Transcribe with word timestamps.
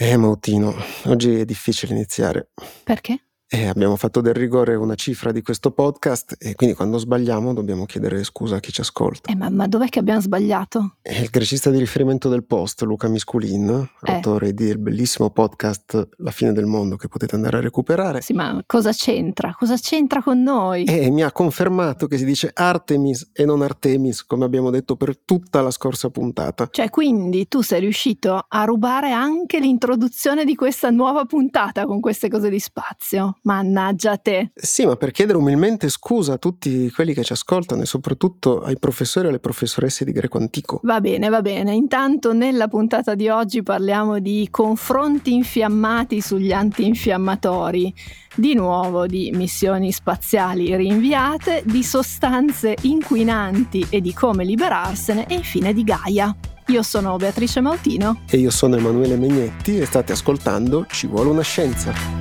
Eh, 0.00 0.16
Mautino, 0.16 0.76
oggi 1.06 1.40
è 1.40 1.44
difficile 1.44 1.92
iniziare. 1.92 2.50
Perché? 2.84 3.27
Eh, 3.50 3.66
abbiamo 3.66 3.96
fatto 3.96 4.20
del 4.20 4.34
rigore 4.34 4.74
una 4.74 4.94
cifra 4.94 5.32
di 5.32 5.40
questo 5.40 5.70
podcast 5.70 6.36
e 6.38 6.54
quindi 6.54 6.76
quando 6.76 6.98
sbagliamo 6.98 7.54
dobbiamo 7.54 7.86
chiedere 7.86 8.22
scusa 8.22 8.56
a 8.56 8.60
chi 8.60 8.70
ci 8.72 8.82
ascolta. 8.82 9.30
Eh, 9.32 9.34
ma, 9.34 9.48
ma 9.48 9.66
dov'è 9.66 9.88
che 9.88 10.00
abbiamo 10.00 10.20
sbagliato? 10.20 10.96
È 11.00 11.18
il 11.18 11.30
grecista 11.30 11.70
di 11.70 11.78
riferimento 11.78 12.28
del 12.28 12.44
post, 12.44 12.82
Luca 12.82 13.08
Misculin, 13.08 13.88
Eh. 14.02 14.12
autore 14.12 14.52
del 14.52 14.76
bellissimo 14.76 15.30
podcast 15.30 16.08
La 16.18 16.30
fine 16.30 16.52
del 16.52 16.66
mondo 16.66 16.96
che 16.96 17.08
potete 17.08 17.36
andare 17.36 17.56
a 17.56 17.60
recuperare. 17.60 18.20
Sì, 18.20 18.34
ma 18.34 18.62
cosa 18.66 18.92
c'entra? 18.92 19.54
Cosa 19.58 19.76
c'entra 19.76 20.22
con 20.22 20.42
noi? 20.42 20.84
E 20.84 21.08
mi 21.10 21.22
ha 21.22 21.32
confermato 21.32 22.06
che 22.06 22.18
si 22.18 22.26
dice 22.26 22.50
Artemis 22.52 23.30
e 23.32 23.46
non 23.46 23.62
Artemis, 23.62 24.26
come 24.26 24.44
abbiamo 24.44 24.68
detto 24.68 24.94
per 24.96 25.16
tutta 25.16 25.62
la 25.62 25.70
scorsa 25.70 26.10
puntata. 26.10 26.68
Cioè, 26.70 26.90
quindi 26.90 27.48
tu 27.48 27.62
sei 27.62 27.80
riuscito 27.80 28.44
a 28.46 28.64
rubare 28.64 29.10
anche 29.12 29.58
l'introduzione 29.58 30.44
di 30.44 30.54
questa 30.54 30.90
nuova 30.90 31.24
puntata 31.24 31.86
con 31.86 32.00
queste 32.00 32.28
cose 32.28 32.50
di 32.50 32.58
spazio. 32.58 33.36
Mannaggia 33.42 34.16
te. 34.16 34.50
Sì, 34.54 34.86
ma 34.86 34.96
per 34.96 35.10
chiedere 35.10 35.38
umilmente 35.38 35.88
scusa 35.88 36.34
a 36.34 36.38
tutti 36.38 36.90
quelli 36.90 37.14
che 37.14 37.24
ci 37.24 37.32
ascoltano 37.32 37.82
e 37.82 37.86
soprattutto 37.86 38.62
ai 38.62 38.78
professori 38.78 39.26
e 39.26 39.28
alle 39.30 39.38
professoresse 39.38 40.04
di 40.04 40.12
greco 40.12 40.38
antico. 40.38 40.80
Va 40.82 41.00
bene, 41.00 41.28
va 41.28 41.42
bene. 41.42 41.74
Intanto 41.74 42.32
nella 42.32 42.68
puntata 42.68 43.14
di 43.14 43.28
oggi 43.28 43.62
parliamo 43.62 44.18
di 44.18 44.48
confronti 44.50 45.34
infiammati 45.34 46.20
sugli 46.20 46.52
antinfiammatori, 46.52 47.92
di 48.34 48.54
nuovo 48.54 49.06
di 49.06 49.30
missioni 49.34 49.92
spaziali 49.92 50.74
rinviate, 50.76 51.62
di 51.64 51.82
sostanze 51.82 52.76
inquinanti 52.82 53.86
e 53.90 54.00
di 54.00 54.12
come 54.12 54.44
liberarsene 54.44 55.26
e 55.26 55.34
infine 55.34 55.72
di 55.72 55.84
Gaia. 55.84 56.34
Io 56.68 56.82
sono 56.82 57.16
Beatrice 57.16 57.60
Mautino. 57.60 58.20
E 58.28 58.36
io 58.36 58.50
sono 58.50 58.76
Emanuele 58.76 59.16
Megnetti 59.16 59.78
e 59.78 59.86
state 59.86 60.12
ascoltando 60.12 60.84
Ci 60.90 61.06
vuole 61.06 61.30
una 61.30 61.42
scienza. 61.42 62.17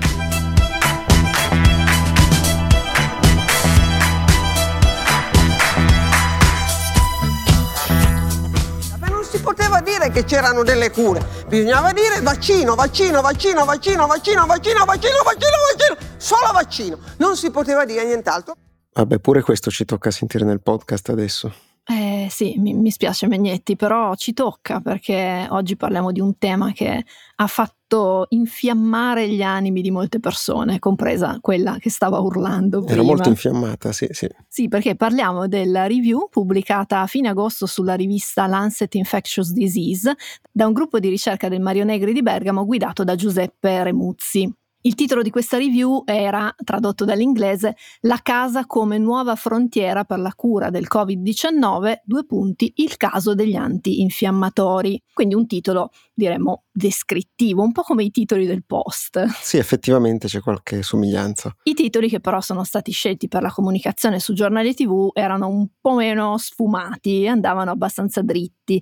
Che 10.18 10.23
c'erano 10.23 10.63
delle 10.63 10.90
cure, 10.90 11.23
bisognava 11.48 11.91
dire 11.91 12.21
vaccino, 12.21 12.73
vaccino, 12.73 13.21
vaccino, 13.21 13.65
vaccino, 13.65 14.07
vaccino, 14.07 14.46
vaccino, 14.48 14.85
vaccino, 14.85 15.21
vaccino, 15.23 15.57
vaccino, 15.70 15.98
solo 16.18 16.51
vaccino. 16.54 16.99
Non 17.18 17.35
si 17.37 17.51
poteva 17.51 17.85
dire 17.85 18.04
nient'altro. 18.04 18.55
Vabbè, 18.93 19.20
pure 19.20 19.43
questo 19.43 19.70
ci 19.70 19.85
tocca 19.85 20.10
sentire 20.10 20.43
nel 20.43 20.60
podcast 20.60 21.10
adesso. 21.10 21.54
Eh 21.90 22.27
sì, 22.30 22.55
mi, 22.57 22.74
mi 22.74 22.91
spiace 22.91 23.27
Megnetti, 23.27 23.77
però 23.77 24.13
ci 24.16 24.34
tocca 24.34 24.82
perché 24.82 25.48
oggi 25.49 25.77
parliamo 25.77 26.12
di 26.12 26.20
un 26.20 26.38
tema 26.38 26.74
che 26.74 27.05
ha 27.35 27.48
fatto 27.48 28.26
infiammare 28.29 29.29
gli 29.29 29.41
animi 29.41 29.82
di 29.82 29.90
molte 29.90 30.20
persone, 30.20 30.79
compresa 30.79 31.38
quella 31.40 31.77
che 31.79 31.90
stava 31.90 32.20
urlando 32.20 32.82
prima. 32.82 32.94
Era 32.94 33.04
molto 33.04 33.29
infiammata, 33.29 33.94
sì, 33.94 34.05
sì. 34.12 34.27
Sì, 34.49 34.68
perché 34.68 34.96
parliamo 34.96 35.48
della 35.48 35.88
review 35.88 36.27
pubblicata 36.29 36.99
a 36.99 37.07
fine 37.07 37.29
agosto 37.29 37.66
sulla 37.66 37.94
rivista 37.94 38.48
Lancet 38.48 38.94
Infectious 38.96 39.54
Disease 39.54 40.13
da 40.51 40.68
un 40.68 40.74
gruppo 40.74 40.99
di 40.99 41.07
ricerca 41.07 41.48
del 41.48 41.62
Mario 41.62 41.85
Negri 41.85 42.12
di 42.12 42.22
Bergamo 42.22 42.66
guidato 42.66 43.05
da 43.05 43.16
Giuseppe 43.16 43.84
Remuzzi. 43.84 44.54
Il 44.88 44.96
titolo 44.96 45.21
di 45.21 45.30
questa 45.30 45.57
review 45.57 46.04
era, 46.05 46.55
tradotto 46.63 47.04
dall'inglese, 47.04 47.76
La 48.04 48.21
casa 48.24 48.66
come 48.66 48.98
nuova 48.98 49.35
frontiera 49.35 50.05
per 50.05 50.20
la 50.20 50.32
cura 50.34 50.70
del 50.70 50.88
Covid-19, 50.90 52.04
due 52.05 52.26
punti, 52.26 52.71
il 52.77 52.96
caso 52.96 53.35
degli 53.35 53.55
antinfiammatori. 53.55 55.04
Quindi 55.13 55.35
un 55.35 55.46
titolo, 55.46 55.90
diremmo, 56.13 56.63
descrittivo, 56.71 57.63
un 57.63 57.74
po' 57.74 57.82
come 57.82 58.05
i 58.05 58.12
titoli 58.12 58.46
del 58.46 58.63
post. 58.63 59.26
Sì, 59.41 59.57
effettivamente 59.57 60.29
c'è 60.29 60.40
qualche 60.40 60.82
somiglianza. 60.84 61.54
I 61.63 61.74
titoli 61.74 62.07
che 62.07 62.22
però 62.22 62.40
sono 62.40 62.63
stati 62.63 62.94
scelti 62.94 63.27
per 63.27 63.41
la 63.41 63.51
comunicazione 63.51 64.22
su 64.22 64.31
giornali 64.31 64.74
TV 64.74 65.09
erano 65.12 65.50
un 65.50 65.67
po' 65.81 65.95
meno 65.95 66.38
sfumati, 66.38 67.28
andavano 67.28 67.72
abbastanza 67.72 68.22
dritti. 68.22 68.81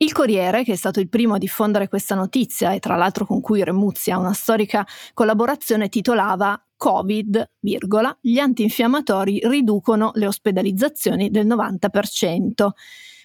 Il 0.00 0.12
Corriere, 0.12 0.62
che 0.62 0.74
è 0.74 0.76
stato 0.76 1.00
il 1.00 1.08
primo 1.08 1.34
a 1.34 1.38
diffondere 1.38 1.88
questa 1.88 2.14
notizia 2.14 2.72
e 2.72 2.78
tra 2.78 2.94
l'altro 2.94 3.26
con 3.26 3.40
cui 3.40 3.64
Remuzzi 3.64 4.12
ha 4.12 4.18
una 4.18 4.32
storica 4.32 4.86
collaborazione, 5.12 5.88
titolava 5.88 6.56
Covid, 6.76 7.50
virgola, 7.58 8.16
gli 8.20 8.38
antinfiammatori 8.38 9.40
riducono 9.42 10.12
le 10.14 10.28
ospedalizzazioni 10.28 11.30
del 11.30 11.48
90%. 11.48 12.68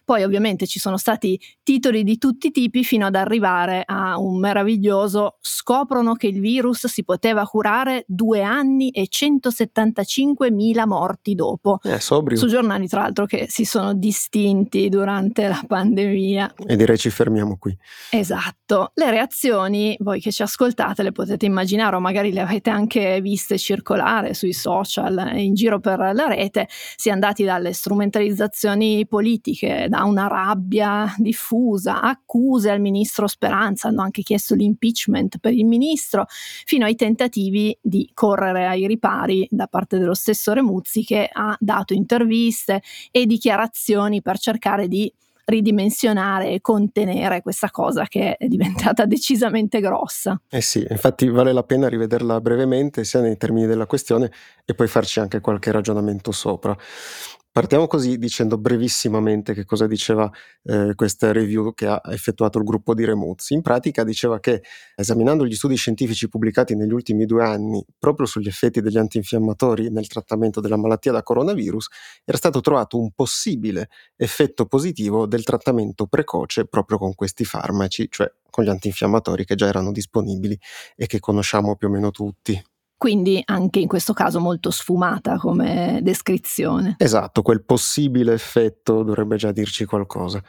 Poi 0.04 0.24
ovviamente 0.24 0.68
ci 0.68 0.80
sono 0.80 0.98
stati 0.98 1.40
titoli 1.64 2.04
di 2.04 2.18
tutti 2.18 2.48
i 2.48 2.52
tipi 2.52 2.84
fino 2.84 3.06
ad 3.06 3.16
arrivare 3.16 3.84
a 3.86 4.18
un 4.18 4.40
meraviglioso 4.40 5.38
scoprono 5.40 6.14
che 6.14 6.28
il 6.28 6.40
virus 6.40 6.88
si 6.88 7.04
poteva 7.04 7.46
curare 7.46 8.04
due 8.08 8.42
anni 8.42 8.90
e 8.90 9.08
175 9.08 10.52
mila 10.52 10.86
morti 10.86 11.36
dopo. 11.36 11.80
Eh, 11.84 12.00
sobrio. 12.00 12.38
Su 12.38 12.48
giornali 12.48 12.88
tra 12.88 13.02
l'altro 13.02 13.26
che 13.26 13.46
si 13.50 13.66
sono 13.66 13.94
distinti 13.94 14.90
durante 14.90 15.48
la 15.48 15.64
pandemia. 15.66 16.56
E 16.68 16.76
direi 16.76 16.98
ci 16.98 17.10
fermiamo 17.10 17.58
qui. 17.58 17.76
Esatto, 18.12 18.92
le 18.96 19.10
reazioni, 19.10 19.96
voi 20.00 20.20
che 20.20 20.32
ci 20.32 20.42
ascoltate, 20.42 21.04
le 21.04 21.12
potete 21.12 21.46
immaginare 21.46 21.96
o 21.96 22.00
magari 22.00 22.32
le 22.32 22.42
avete 22.42 22.70
anche 22.70 23.22
viste 23.22 23.58
circolare 23.58 24.34
sui 24.34 24.54
social, 24.54 25.32
in 25.38 25.54
giro 25.54 25.80
per 25.80 26.00
la 26.14 26.28
rete, 26.28 26.68
si 26.70 27.10
è 27.10 27.12
andati 27.12 27.44
dalle 27.44 27.74
strumentalizzazioni 27.74 29.08
politiche, 29.08 29.88
da 29.94 30.06
una 30.06 30.26
rabbia 30.26 31.14
diffusa, 31.18 32.02
accuse 32.02 32.72
al 32.72 32.80
ministro 32.80 33.28
Speranza, 33.28 33.90
hanno 33.90 34.02
anche 34.02 34.24
chiesto 34.24 34.56
l'impeachment 34.56 35.38
per 35.38 35.54
il 35.54 35.66
ministro, 35.66 36.26
fino 36.66 36.86
ai 36.86 36.96
tentativi 36.96 37.78
di 37.80 38.10
correre 38.12 38.66
ai 38.66 38.88
ripari 38.88 39.48
da 39.52 39.68
parte 39.68 40.00
dello 40.00 40.16
stesso 40.16 40.52
Remuzzi 40.52 41.04
che 41.04 41.30
ha 41.32 41.56
dato 41.60 41.94
interviste 41.94 42.82
e 43.12 43.28
dichiarazioni 43.28 44.24
per 44.24 44.40
cercare 44.40 44.88
di 44.88 45.14
ridimensionare 45.46 46.50
e 46.50 46.62
contenere 46.62 47.44
questa 47.44 47.70
cosa 47.70 48.06
che 48.08 48.36
è 48.38 48.48
diventata 48.48 49.06
decisamente 49.06 49.80
grossa. 49.80 50.42
Eh 50.50 50.62
sì, 50.62 50.84
infatti 50.90 51.30
vale 51.30 51.54
la 51.54 51.64
pena 51.64 51.88
rivederla 51.88 52.42
brevemente, 52.42 53.04
sia 53.04 53.20
nei 53.20 53.38
termini 53.38 53.68
della 53.68 53.86
questione 53.86 54.32
e 54.66 54.74
poi 54.74 54.88
farci 54.88 55.20
anche 55.20 55.40
qualche 55.40 55.72
ragionamento 55.72 56.32
sopra. 56.32 56.76
Partiamo 57.54 57.86
così 57.86 58.18
dicendo 58.18 58.58
brevissimamente 58.58 59.54
che 59.54 59.64
cosa 59.64 59.86
diceva 59.86 60.28
eh, 60.64 60.94
questa 60.96 61.32
review 61.32 61.76
che 61.76 61.86
ha 61.86 62.02
effettuato 62.06 62.58
il 62.58 62.64
gruppo 62.64 62.96
di 62.96 63.06
Remuzzi. 63.06 63.54
In 63.54 63.62
pratica 63.62 64.04
diceva 64.04 64.40
che 64.40 64.64
esaminando 64.96 65.46
gli 65.46 65.54
studi 65.54 65.76
scientifici 65.76 66.28
pubblicati 66.30 66.76
negli 66.76 66.92
ultimi 66.92 67.28
due 67.28 67.44
anni 67.46 67.86
proprio 68.00 68.26
sugli 68.26 68.48
effetti 68.48 68.82
degli 68.82 68.98
antinfiammatori 68.98 69.92
nel 69.92 70.08
trattamento 70.08 70.62
della 70.62 70.78
malattia 70.78 71.12
da 71.12 71.22
coronavirus, 71.22 71.90
era 72.26 72.38
stato 72.40 72.60
trovato 72.60 72.98
un 73.00 73.12
possibile 73.12 73.90
effetto 74.16 74.66
positivo 74.66 75.28
del 75.28 75.44
trattamento 75.44 76.08
precoce 76.08 76.66
proprio 76.66 76.98
con 76.98 77.14
questi 77.14 77.46
farmaci, 77.46 78.08
cioè 78.10 78.34
con 78.50 78.64
gli 78.64 78.70
antinfiammatori 78.70 79.46
che 79.46 79.54
già 79.54 79.68
erano 79.68 79.92
disponibili 79.92 80.58
e 80.96 81.06
che 81.06 81.20
conosciamo 81.20 81.76
più 81.76 81.88
o 81.88 81.92
meno 81.92 82.10
tutti. 82.10 82.60
Quindi 83.04 83.42
anche 83.44 83.82
in 83.82 83.90
questo 83.90 84.14
caso 84.14 84.40
molto 84.40 84.72
sfumata 84.72 85.36
come 85.36 86.00
descrizione. 86.02 86.96
Esatto, 86.98 87.42
quel 87.42 87.66
possibile 87.66 88.32
effetto 88.32 89.04
dovrebbe 89.04 89.36
già 89.36 89.52
dirci 89.52 89.84
qualcosa. 89.84 90.42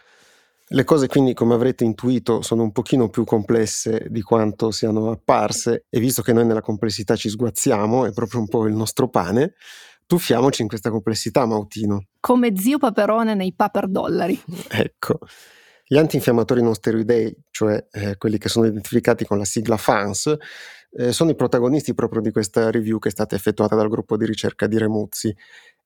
Le 0.69 0.85
cose 0.85 1.09
quindi, 1.09 1.35
come 1.35 1.55
avrete 1.55 1.83
intuito, 1.83 2.43
sono 2.43 2.63
un 2.63 2.71
pochino 2.71 3.09
più 3.09 3.25
complesse 3.25 4.07
di 4.09 4.23
quanto 4.23 4.71
siano 4.71 5.11
apparse 5.11 5.87
e 5.91 5.99
visto 5.99 6.23
che 6.23 6.33
noi 6.33 6.47
nella 6.47 6.61
complessità 6.61 7.17
ci 7.17 7.29
sguazziamo, 7.29 8.07
è 8.07 8.13
proprio 8.13 8.39
un 8.39 8.47
po' 8.47 8.69
il 8.69 8.75
nostro 8.75 9.09
pane, 9.09 9.55
tuffiamoci 10.07 10.63
in 10.63 10.69
questa 10.69 10.91
complessità, 10.91 11.47
Mautino. 11.47 12.07
Come 12.21 12.57
zio 12.57 12.79
Paperone 12.79 13.35
nei 13.35 13.53
paper 13.53 13.89
dollari. 13.89 14.41
Ecco. 14.71 15.19
Gli 15.87 15.99
antinfiammatori 15.99 16.63
non 16.63 16.75
steroidei, 16.75 17.37
cioè 17.51 17.85
eh, 17.91 18.17
quelli 18.17 18.39
che 18.39 18.49
sono 18.49 18.65
identificati 18.65 19.27
con 19.27 19.37
la 19.39 19.45
sigla 19.45 19.77
FANS, 19.77 20.35
eh, 20.97 21.13
sono 21.13 21.31
i 21.31 21.35
protagonisti 21.35 21.95
proprio 21.95 22.21
di 22.21 22.31
questa 22.31 22.71
review 22.71 22.99
che 22.99 23.09
è 23.09 23.11
stata 23.13 23.35
effettuata 23.35 23.75
dal 23.75 23.89
gruppo 23.89 24.17
di 24.17 24.27
ricerca 24.27 24.67
di 24.67 24.79
Remuzzi 24.79 25.35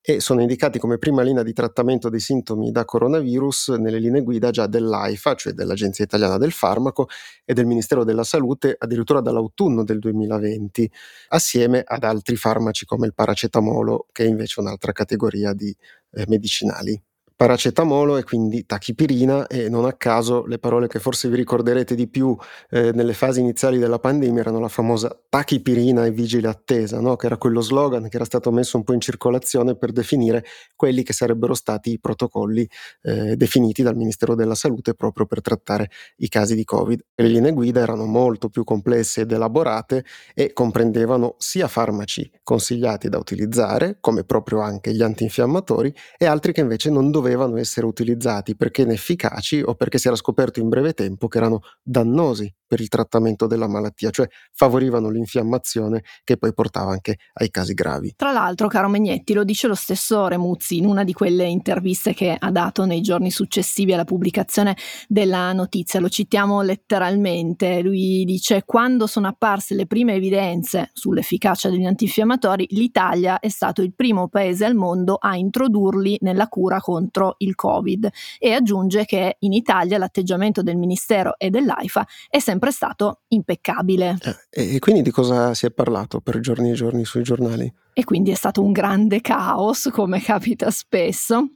e 0.01 0.21
sono 0.21 0.41
indicati 0.41 0.79
come 0.79 0.97
prima 0.97 1.23
linea 1.23 1.43
di 1.43 1.53
trattamento 1.53 2.09
dei 2.09 2.21
sintomi 2.21 2.71
da 2.71 2.85
coronavirus 2.85 3.71
nelle 3.79 3.99
linee 3.99 4.23
guida 4.23 4.51
già 4.51 4.67
dell'AIFA, 4.67 5.35
cioè 5.35 5.53
dell'Agenzia 5.53 6.05
Italiana 6.05 6.39
del 6.39 6.53
Farmaco 6.53 7.09
e 7.45 7.53
del 7.53 7.67
Ministero 7.67 8.05
della 8.05 8.25
Salute 8.25 8.75
addirittura 8.79 9.21
dall'autunno 9.21 9.85
del 9.85 9.99
2020, 9.99 10.91
assieme 11.29 11.83
ad 11.85 12.05
altri 12.05 12.37
farmaci 12.37 12.87
come 12.87 13.07
il 13.07 13.15
paracetamolo, 13.15 14.07
che 14.13 14.25
è 14.25 14.29
invece 14.29 14.61
un'altra 14.61 14.93
categoria 14.93 15.53
di 15.53 15.77
eh, 16.13 16.25
medicinali. 16.29 17.08
Paracetamolo 17.39 18.17
e 18.17 18.25
quindi 18.25 18.67
tachipirina 18.67 19.47
e 19.47 19.69
non 19.69 19.85
a 19.85 19.93
caso 19.93 20.45
le 20.47 20.59
parole 20.59 20.89
che 20.89 20.99
forse 20.99 21.29
vi 21.29 21.37
ricorderete 21.37 21.95
di 21.95 22.09
più 22.09 22.37
eh, 22.69 22.91
nelle 22.93 23.13
fasi 23.13 23.39
iniziali 23.39 23.79
della 23.79 24.01
pandemia 24.01 24.41
erano 24.41 24.59
la 24.59 24.67
famosa 24.67 25.17
tachipirina 25.29 26.05
e 26.05 26.11
vigile 26.11 26.49
attesa, 26.49 26.99
no? 26.99 27.15
che 27.15 27.27
era 27.27 27.37
quello 27.37 27.61
slogan 27.61 28.09
che 28.09 28.17
era 28.17 28.25
stato 28.25 28.51
messo 28.51 28.77
un 28.77 28.83
po' 28.83 28.93
in 28.93 29.01
circolazione 29.01 29.77
per 29.77 29.93
definire 29.93 30.45
quelli 30.75 31.05
che 31.05 31.13
sarebbero 31.13 31.55
stati 31.55 31.93
i 31.93 32.01
protocolli 32.01 32.69
eh, 33.03 33.37
definiti 33.37 33.85
dal 33.85 33.95
Ministero 33.95 34.35
della 34.35 34.57
Salute 34.57 34.95
proprio 34.95 35.27
per 35.27 35.41
trattare 35.41 35.91
i 36.17 36.29
casi 36.29 36.57
di 36.57 36.65
Covid. 36.65 37.01
Le 37.15 37.29
linee 37.29 37.53
guida 37.53 37.81
erano 37.81 38.07
molto 38.07 38.49
più 38.49 38.65
complesse 38.65 39.21
ed 39.21 39.31
elaborate 39.31 40.05
e 40.35 40.53
comprendevano 40.53 41.37
sia 41.39 41.69
farmaci 41.69 42.29
consigliati 42.43 43.09
da 43.09 43.19
utilizzare, 43.19 43.99
come 44.01 44.25
proprio 44.25 44.59
anche 44.59 44.93
gli 44.93 45.03
antinfiammatori, 45.03 45.95
e 46.17 46.27
altri 46.27 46.53
che 46.53 46.63
invece 46.63 46.91
non 46.91 47.13
dovevano 47.13 47.27
dovevano 47.29 47.59
essere 47.59 47.87
utilizzati 47.87 48.57
perché 48.57 48.83
inefficaci 48.83 49.63
o 49.65 49.75
perché 49.75 49.99
si 49.99 50.07
era 50.07 50.17
scoperto 50.17 50.61
in 50.61 50.69
breve 50.69 50.95
tempo 50.95 51.29
che 51.29 51.39
erano 51.39 51.61
dannosi 51.83 52.53
per 52.67 52.81
il 52.81 52.89
trattamento 52.89 53.47
della 53.47 53.67
malattia, 53.67 54.11
cioè 54.11 54.29
favorivano 54.53 55.09
l'infiammazione 55.09 56.03
che 56.23 56.37
poi 56.37 56.53
portava 56.53 56.91
anche 56.91 57.17
ai 57.35 57.51
casi 57.51 57.73
gravi. 57.73 58.13
Tra 58.15 58.31
l'altro, 58.31 58.69
caro 58.69 58.89
Megnetti, 58.89 59.33
lo 59.33 59.43
dice 59.43 59.67
lo 59.67 59.75
stesso 59.75 60.29
Remuzzi 60.29 60.77
in 60.77 60.85
una 60.85 61.03
di 61.03 61.15
quelle 61.15 61.45
interviste 61.45 62.13
che 62.13 62.37
ha 62.39 62.51
dato 62.51 62.85
nei 62.85 63.01
giorni 63.01 63.31
successivi 63.31 63.95
alla 63.95 64.05
pubblicazione 64.05 64.77
della 65.07 65.53
notizia, 65.53 65.99
lo 65.99 66.11
citiamo 66.11 66.61
letteralmente, 66.61 67.81
lui 67.81 68.25
dice 68.25 68.65
quando 68.67 69.07
sono 69.07 69.29
apparse 69.29 69.75
le 69.75 69.87
prime 69.87 70.15
evidenze 70.15 70.91
sull'efficacia 70.93 71.71
degli 71.71 71.87
antinfiammatori, 71.87 72.67
l'Italia 72.71 73.39
è 73.39 73.49
stato 73.49 73.81
il 73.81 73.95
primo 73.95 74.29
paese 74.29 74.67
al 74.67 74.75
mondo 74.75 75.15
a 75.15 75.37
introdurli 75.37 76.19
nella 76.21 76.49
cura 76.49 76.81
contro 76.81 77.18
il 77.39 77.55
Covid 77.55 78.09
e 78.39 78.53
aggiunge 78.53 79.05
che 79.05 79.37
in 79.41 79.53
Italia 79.53 79.99
l'atteggiamento 79.99 80.63
del 80.63 80.77
Ministero 80.77 81.39
e 81.39 81.51
dell'AIFA 81.51 82.07
è 82.29 82.39
sempre 82.39 82.69
sempre 82.69 82.73
stato 82.73 83.21
impeccabile. 83.29 84.19
Eh, 84.51 84.75
e 84.75 84.79
quindi 84.79 85.03
di 85.03 85.11
cosa 85.11 85.55
si 85.55 85.67
è 85.67 85.71
parlato 85.71 86.21
per 86.21 86.41
giorni 86.41 86.71
e 86.71 86.75
giorni 86.75 87.05
sui 87.05 87.23
giornali? 87.23 87.73
E 87.93 88.05
quindi 88.05 88.31
è 88.31 88.35
stato 88.35 88.63
un 88.63 88.73
grande 88.73 89.21
caos, 89.21 89.89
come 89.93 90.21
capita 90.23 90.71
spesso. 90.71 91.49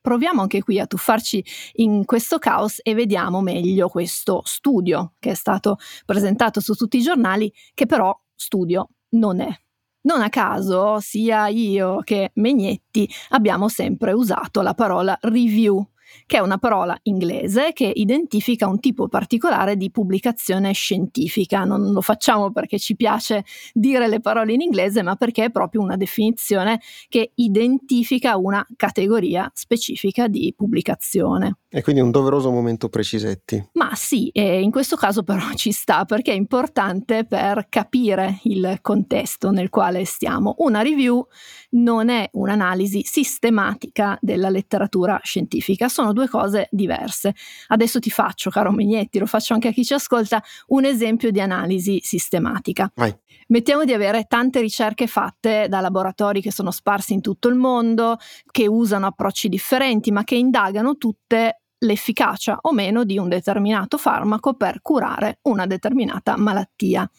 Proviamo 0.00 0.40
anche 0.40 0.62
qui 0.62 0.78
a 0.78 0.86
tuffarci 0.86 1.44
in 1.74 2.04
questo 2.06 2.38
caos 2.38 2.80
e 2.82 2.94
vediamo 2.94 3.42
meglio 3.42 3.88
questo 3.88 4.40
studio 4.44 5.12
che 5.18 5.32
è 5.32 5.34
stato 5.34 5.76
presentato 6.06 6.60
su 6.60 6.74
tutti 6.74 6.96
i 6.96 7.02
giornali, 7.02 7.52
che 7.74 7.84
però 7.84 8.18
studio 8.34 8.88
non 9.10 9.40
è. 9.40 9.54
Non 10.02 10.22
a 10.22 10.30
caso, 10.30 10.98
sia 11.00 11.48
io 11.48 12.00
che 12.00 12.30
Megnetti 12.34 13.06
abbiamo 13.30 13.68
sempre 13.68 14.12
usato 14.12 14.62
la 14.62 14.72
parola 14.72 15.16
review 15.20 15.86
che 16.26 16.36
è 16.36 16.40
una 16.40 16.58
parola 16.58 16.98
inglese 17.02 17.72
che 17.72 17.90
identifica 17.92 18.68
un 18.68 18.80
tipo 18.80 19.08
particolare 19.08 19.76
di 19.76 19.90
pubblicazione 19.90 20.72
scientifica. 20.72 21.64
Non 21.64 21.92
lo 21.92 22.00
facciamo 22.00 22.50
perché 22.50 22.78
ci 22.78 22.96
piace 22.96 23.44
dire 23.72 24.08
le 24.08 24.20
parole 24.20 24.52
in 24.52 24.60
inglese, 24.60 25.02
ma 25.02 25.16
perché 25.16 25.44
è 25.44 25.50
proprio 25.50 25.80
una 25.80 25.96
definizione 25.96 26.80
che 27.08 27.32
identifica 27.34 28.36
una 28.36 28.66
categoria 28.76 29.50
specifica 29.54 30.28
di 30.28 30.52
pubblicazione. 30.56 31.56
E 31.72 31.82
quindi 31.82 32.00
un 32.00 32.10
doveroso 32.10 32.50
momento 32.50 32.88
precisetti. 32.88 33.68
Ma 33.74 33.94
sì, 33.94 34.28
e 34.30 34.60
in 34.60 34.72
questo 34.72 34.96
caso 34.96 35.22
però 35.22 35.40
ci 35.54 35.70
sta 35.70 36.04
perché 36.04 36.32
è 36.32 36.34
importante 36.34 37.24
per 37.24 37.66
capire 37.68 38.40
il 38.44 38.78
contesto 38.82 39.50
nel 39.50 39.70
quale 39.70 40.04
stiamo. 40.04 40.56
Una 40.58 40.82
review 40.82 41.24
non 41.70 42.08
è 42.08 42.28
un'analisi 42.32 43.02
sistematica 43.04 44.18
della 44.20 44.48
letteratura 44.48 45.20
scientifica, 45.22 45.88
sono 46.00 46.12
due 46.12 46.28
cose 46.28 46.68
diverse. 46.70 47.34
Adesso 47.68 48.00
ti 48.00 48.10
faccio, 48.10 48.50
caro 48.50 48.72
Megnetti, 48.72 49.18
lo 49.18 49.26
faccio 49.26 49.54
anche 49.54 49.68
a 49.68 49.72
chi 49.72 49.84
ci 49.84 49.94
ascolta, 49.94 50.42
un 50.68 50.84
esempio 50.84 51.30
di 51.30 51.40
analisi 51.40 52.00
sistematica. 52.02 52.90
Vai. 52.94 53.14
Mettiamo 53.48 53.84
di 53.84 53.92
avere 53.92 54.24
tante 54.24 54.60
ricerche 54.60 55.06
fatte 55.06 55.66
da 55.68 55.80
laboratori 55.80 56.40
che 56.40 56.52
sono 56.52 56.70
sparsi 56.70 57.12
in 57.12 57.20
tutto 57.20 57.48
il 57.48 57.56
mondo, 57.56 58.16
che 58.50 58.66
usano 58.66 59.06
approcci 59.06 59.48
differenti, 59.48 60.10
ma 60.10 60.24
che 60.24 60.36
indagano 60.36 60.96
tutte 60.96 61.62
l'efficacia 61.82 62.58
o 62.62 62.72
meno 62.72 63.04
di 63.04 63.18
un 63.18 63.28
determinato 63.28 63.96
farmaco 63.96 64.54
per 64.54 64.80
curare 64.82 65.38
una 65.42 65.66
determinata 65.66 66.36
malattia. 66.36 67.10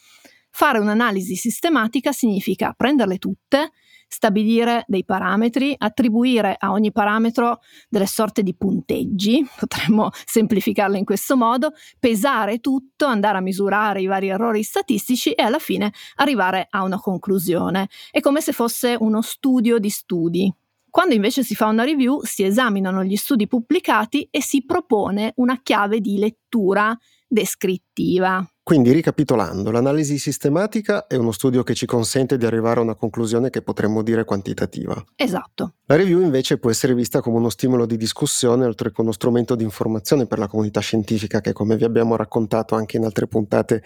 Fare 0.50 0.80
un'analisi 0.80 1.36
sistematica 1.36 2.12
significa 2.12 2.74
prenderle 2.76 3.18
tutte, 3.18 3.72
stabilire 4.12 4.84
dei 4.88 5.06
parametri, 5.06 5.74
attribuire 5.78 6.56
a 6.60 6.72
ogni 6.72 6.92
parametro 6.92 7.62
delle 7.88 8.06
sorte 8.06 8.44
di 8.44 8.54
punteggi, 8.54 9.48
potremmo 9.58 10.10
semplificarlo 10.26 10.98
in 10.98 11.06
questo 11.06 11.38
modo, 11.38 11.72
pesare 11.98 12.60
tutto, 12.60 13.06
andare 13.06 13.38
a 13.38 13.42
misurare 13.42 14.02
i 14.02 14.08
vari 14.08 14.28
errori 14.28 14.64
statistici 14.64 15.32
e 15.32 15.44
alla 15.44 15.60
fine 15.60 15.94
arrivare 16.16 16.68
a 16.70 16.84
una 16.84 17.00
conclusione. 17.00 17.88
È 18.12 18.20
come 18.20 18.42
se 18.42 18.52
fosse 18.52 18.98
uno 19.00 19.22
studio 19.22 19.80
di 19.80 19.90
studi. 19.90 20.54
Quando 20.90 21.16
invece 21.16 21.42
si 21.42 21.56
fa 21.56 21.68
una 21.68 21.86
review 21.86 22.22
si 22.24 22.44
esaminano 22.44 23.06
gli 23.06 23.16
studi 23.16 23.48
pubblicati 23.48 24.28
e 24.30 24.42
si 24.42 24.66
propone 24.66 25.32
una 25.38 25.62
chiave 25.64 26.02
di 26.02 26.18
lettura 26.18 26.96
descrittiva. 27.30 28.46
Quindi 28.72 28.94
ricapitolando, 28.94 29.70
l'analisi 29.70 30.18
sistematica 30.18 31.06
è 31.06 31.18
uno 31.18 31.34
studio 31.34 31.62
che 31.62 31.74
ci 31.74 31.86
consente 31.86 32.38
di 32.38 32.46
arrivare 32.46 32.80
a 32.80 32.84
una 32.84 32.96
conclusione 32.96 33.50
che 33.50 33.62
potremmo 33.62 34.02
dire 34.02 34.24
quantitativa. 34.24 34.96
Esatto. 35.18 35.74
La 35.88 35.98
review 35.98 36.22
invece 36.22 36.58
può 36.58 36.70
essere 36.70 36.96
vista 36.96 37.20
come 37.20 37.36
uno 37.36 37.50
stimolo 37.50 37.86
di 37.86 37.98
discussione 37.98 38.64
oltre 38.64 38.94
che 38.94 39.02
uno 39.02 39.12
strumento 39.12 39.56
di 39.56 39.66
informazione 39.66 40.26
per 40.26 40.40
la 40.40 40.48
comunità 40.48 40.80
scientifica 40.80 41.42
che 41.42 41.52
come 41.52 41.76
vi 41.76 41.84
abbiamo 41.84 42.16
raccontato 42.16 42.76
anche 42.76 42.96
in 42.96 43.04
altre 43.04 43.28
puntate 43.28 43.84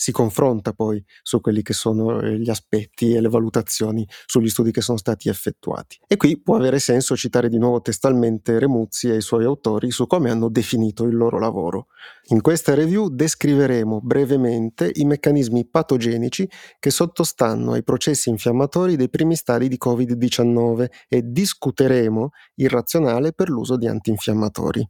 si 0.00 0.12
confronta 0.12 0.72
poi 0.72 1.04
su 1.22 1.40
quelli 1.40 1.60
che 1.60 1.72
sono 1.72 2.20
eh, 2.20 2.38
gli 2.38 2.48
aspetti 2.48 3.14
e 3.14 3.20
le 3.20 3.28
valutazioni 3.28 4.08
sugli 4.26 4.48
studi 4.48 4.70
che 4.70 4.80
sono 4.80 4.96
stati 4.96 5.28
effettuati. 5.28 5.98
E 6.06 6.16
qui 6.16 6.40
può 6.40 6.54
avere 6.54 6.78
senso 6.78 7.16
citare 7.16 7.48
di 7.48 7.58
nuovo 7.58 7.80
testualmente 7.80 8.60
Remuzzi 8.60 9.10
e 9.10 9.16
i 9.16 9.20
suoi 9.20 9.44
autori 9.44 9.90
su 9.90 10.06
come 10.06 10.30
hanno 10.30 10.48
definito 10.50 11.02
il 11.02 11.16
loro 11.16 11.40
lavoro. 11.40 11.88
In 12.28 12.40
questa 12.42 12.74
review 12.74 13.08
descriveremo 13.08 14.00
brevemente 14.00 14.88
i 14.94 15.04
meccanismi 15.04 15.66
patogenici 15.66 16.48
che 16.78 16.90
sottostanno 16.90 17.72
ai 17.72 17.82
processi 17.82 18.28
infiammatori 18.28 18.94
dei 18.94 19.10
primi 19.10 19.34
stadi 19.34 19.66
di 19.66 19.78
Covid-19 19.84 20.86
e 21.08 21.22
discuteremo 21.24 22.30
il 22.54 22.68
razionale 22.68 23.32
per 23.32 23.48
l'uso 23.48 23.76
di 23.76 23.88
antinfiammatori. 23.88 24.88